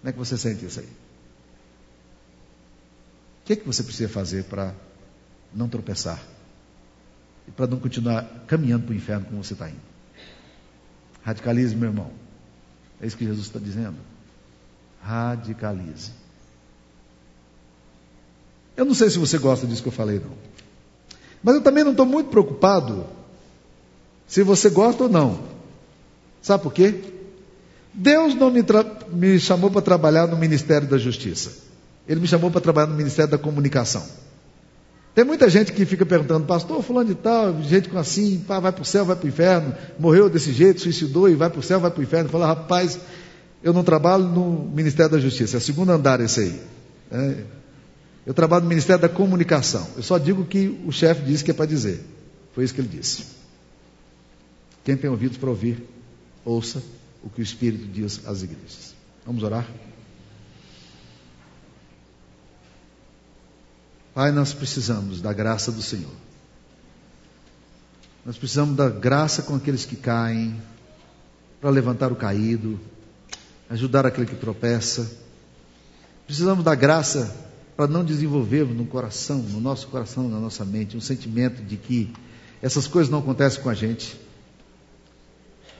Como 0.00 0.08
é 0.08 0.12
que 0.12 0.18
você 0.18 0.36
sente 0.36 0.66
isso 0.66 0.80
aí? 0.80 0.86
O 0.86 0.90
que, 3.44 3.52
é 3.52 3.56
que 3.56 3.64
você 3.64 3.84
precisa 3.84 4.08
fazer 4.08 4.42
para 4.46 4.74
não 5.54 5.68
tropeçar? 5.68 6.20
E 7.46 7.52
para 7.52 7.68
não 7.68 7.78
continuar 7.78 8.24
caminhando 8.48 8.86
para 8.86 8.92
o 8.92 8.96
inferno 8.96 9.26
como 9.26 9.44
você 9.44 9.52
está 9.52 9.70
indo? 9.70 9.80
Radicalismo, 11.22 11.78
meu 11.78 11.90
irmão. 11.90 12.10
É 13.00 13.06
isso 13.06 13.16
que 13.16 13.24
Jesus 13.24 13.46
está 13.46 13.60
dizendo 13.60 14.15
radicalize. 15.06 16.10
Eu 18.76 18.84
não 18.84 18.94
sei 18.94 19.08
se 19.08 19.18
você 19.18 19.38
gosta 19.38 19.66
disso 19.66 19.82
que 19.82 19.88
eu 19.88 19.92
falei, 19.92 20.18
não. 20.18 20.36
Mas 21.42 21.54
eu 21.54 21.62
também 21.62 21.84
não 21.84 21.92
estou 21.92 22.04
muito 22.04 22.28
preocupado 22.28 23.06
se 24.26 24.42
você 24.42 24.68
gosta 24.68 25.04
ou 25.04 25.08
não. 25.08 25.38
Sabe 26.42 26.62
por 26.62 26.72
quê? 26.72 26.94
Deus 27.94 28.34
não 28.34 28.50
me, 28.50 28.64
me 29.12 29.38
chamou 29.38 29.70
para 29.70 29.80
trabalhar 29.80 30.26
no 30.26 30.36
Ministério 30.36 30.88
da 30.88 30.98
Justiça. 30.98 31.52
Ele 32.06 32.20
me 32.20 32.26
chamou 32.26 32.50
para 32.50 32.60
trabalhar 32.60 32.88
no 32.88 32.96
Ministério 32.96 33.30
da 33.30 33.38
Comunicação. 33.38 34.04
Tem 35.14 35.24
muita 35.24 35.48
gente 35.48 35.72
que 35.72 35.86
fica 35.86 36.04
perguntando, 36.04 36.44
pastor, 36.44 36.82
fulano 36.82 37.08
de 37.08 37.14
tal, 37.14 37.62
gente 37.62 37.88
com 37.88 37.96
assim, 37.96 38.44
pá, 38.46 38.60
vai 38.60 38.70
para 38.70 38.82
o 38.82 38.84
céu, 38.84 39.04
vai 39.04 39.16
para 39.16 39.24
o 39.24 39.28
inferno, 39.28 39.74
morreu 39.98 40.28
desse 40.28 40.52
jeito, 40.52 40.82
suicidou 40.82 41.26
e 41.26 41.34
vai 41.34 41.48
para 41.48 41.58
o 41.58 41.62
céu, 41.62 41.80
vai 41.80 41.90
para 41.90 42.00
o 42.00 42.02
inferno. 42.02 42.28
Fala, 42.28 42.48
rapaz, 42.48 42.98
eu 43.62 43.72
não 43.72 43.82
trabalho 43.82 44.24
no 44.24 44.64
Ministério 44.70 45.12
da 45.12 45.18
Justiça, 45.18 45.56
é 45.56 45.60
segundo 45.60 45.90
andar 45.90 46.20
esse 46.20 46.40
aí. 46.40 46.60
É, 47.10 47.44
eu 48.24 48.34
trabalho 48.34 48.64
no 48.64 48.68
Ministério 48.68 49.00
da 49.00 49.08
Comunicação. 49.08 49.86
Eu 49.96 50.02
só 50.02 50.18
digo 50.18 50.42
o 50.42 50.46
que 50.46 50.80
o 50.84 50.92
chefe 50.92 51.22
disse 51.22 51.44
que 51.44 51.50
é 51.50 51.54
para 51.54 51.66
dizer. 51.66 52.04
Foi 52.52 52.64
isso 52.64 52.74
que 52.74 52.80
ele 52.80 52.88
disse. 52.88 53.24
Quem 54.84 54.96
tem 54.96 55.10
ouvidos 55.10 55.36
para 55.36 55.50
ouvir, 55.50 55.84
ouça 56.44 56.82
o 57.22 57.30
que 57.30 57.40
o 57.40 57.42
Espírito 57.42 57.86
diz 57.86 58.20
às 58.26 58.42
igrejas. 58.42 58.94
Vamos 59.24 59.42
orar? 59.42 59.66
Pai, 64.14 64.32
nós 64.32 64.54
precisamos 64.54 65.20
da 65.20 65.32
graça 65.32 65.70
do 65.70 65.82
Senhor. 65.82 66.14
Nós 68.24 68.38
precisamos 68.38 68.76
da 68.76 68.88
graça 68.88 69.42
com 69.42 69.54
aqueles 69.54 69.84
que 69.84 69.94
caem, 69.94 70.60
para 71.60 71.70
levantar 71.70 72.10
o 72.10 72.16
caído, 72.16 72.80
ajudar 73.68 74.06
aquele 74.06 74.26
que 74.26 74.36
tropeça. 74.36 75.10
Precisamos 76.26 76.64
da 76.64 76.74
graça 76.74 77.34
para 77.76 77.86
não 77.86 78.04
desenvolvermos 78.04 78.76
no 78.76 78.86
coração, 78.86 79.38
no 79.38 79.60
nosso 79.60 79.88
coração, 79.88 80.28
na 80.28 80.40
nossa 80.40 80.64
mente, 80.64 80.96
um 80.96 81.00
sentimento 81.00 81.62
de 81.62 81.76
que 81.76 82.12
essas 82.62 82.86
coisas 82.86 83.10
não 83.10 83.18
acontecem 83.18 83.62
com 83.62 83.68
a 83.68 83.74
gente. 83.74 84.18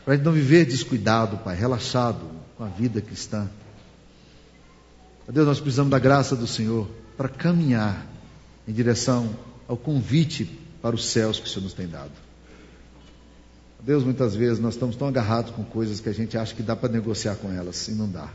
Para 0.05 0.14
a 0.14 0.16
gente 0.16 0.25
não 0.25 0.33
viver 0.33 0.66
descuidado, 0.66 1.38
Pai, 1.38 1.57
relaxado 1.57 2.20
com 2.57 2.64
a 2.64 2.68
vida 2.68 3.01
cristã. 3.01 3.49
Deus, 5.29 5.46
nós 5.46 5.59
precisamos 5.59 5.90
da 5.90 5.99
graça 5.99 6.37
do 6.37 6.46
Senhor 6.46 6.88
para 7.16 7.29
caminhar 7.29 8.07
em 8.68 8.72
direção 8.72 9.35
ao 9.66 9.77
convite 9.77 10.44
para 10.81 10.94
os 10.94 11.07
céus 11.07 11.40
que 11.40 11.46
o 11.46 11.49
Senhor 11.49 11.64
nos 11.64 11.72
tem 11.72 11.88
dado. 11.88 12.26
Deus, 13.83 14.03
muitas 14.03 14.35
vezes 14.35 14.59
nós 14.59 14.75
estamos 14.75 14.97
tão 14.97 15.07
agarrados 15.07 15.53
com 15.53 15.65
coisas 15.65 16.01
que 16.01 16.09
a 16.09 16.12
gente 16.12 16.37
acha 16.37 16.55
que 16.55 16.62
dá 16.62 16.75
para 16.75 16.89
negociar 16.89 17.37
com 17.37 17.53
elas 17.53 17.87
e 17.89 17.93
não 17.93 18.11
dá. 18.11 18.29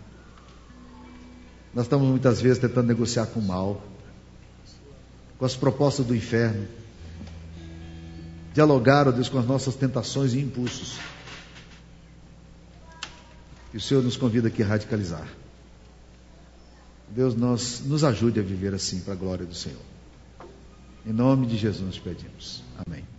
Nós 1.73 1.86
estamos 1.86 2.08
muitas 2.08 2.41
vezes 2.41 2.60
tentando 2.60 2.88
negociar 2.88 3.27
com 3.27 3.39
o 3.39 3.43
mal, 3.43 3.82
com 5.38 5.45
as 5.45 5.56
propostas 5.56 6.06
do 6.06 6.15
inferno, 6.15 6.67
dialogar, 8.54 9.08
ó 9.08 9.12
Deus, 9.12 9.30
com 9.30 9.39
as 9.39 9.45
nossas 9.45 9.75
tentações 9.75 10.34
e 10.34 10.39
impulsos. 10.39 10.97
E 13.73 13.77
o 13.77 13.82
Senhor 13.82 14.04
nos 14.04 14.17
convida 14.17 14.49
aqui 14.49 14.63
a 14.63 14.67
radicalizar. 14.67 15.27
Deus, 17.10 17.36
nós, 17.36 17.82
nos 17.86 18.04
ajude 18.04 18.39
a 18.39 18.43
viver 18.43 18.73
assim 18.73 18.99
para 18.99 19.13
a 19.13 19.17
glória 19.17 19.45
do 19.45 19.56
Senhor. 19.56 19.82
Em 21.06 21.13
nome 21.13 21.47
de 21.47 21.58
Jesus 21.58 21.86
nós 21.86 21.99
pedimos. 21.99 22.63
Amém. 22.86 23.11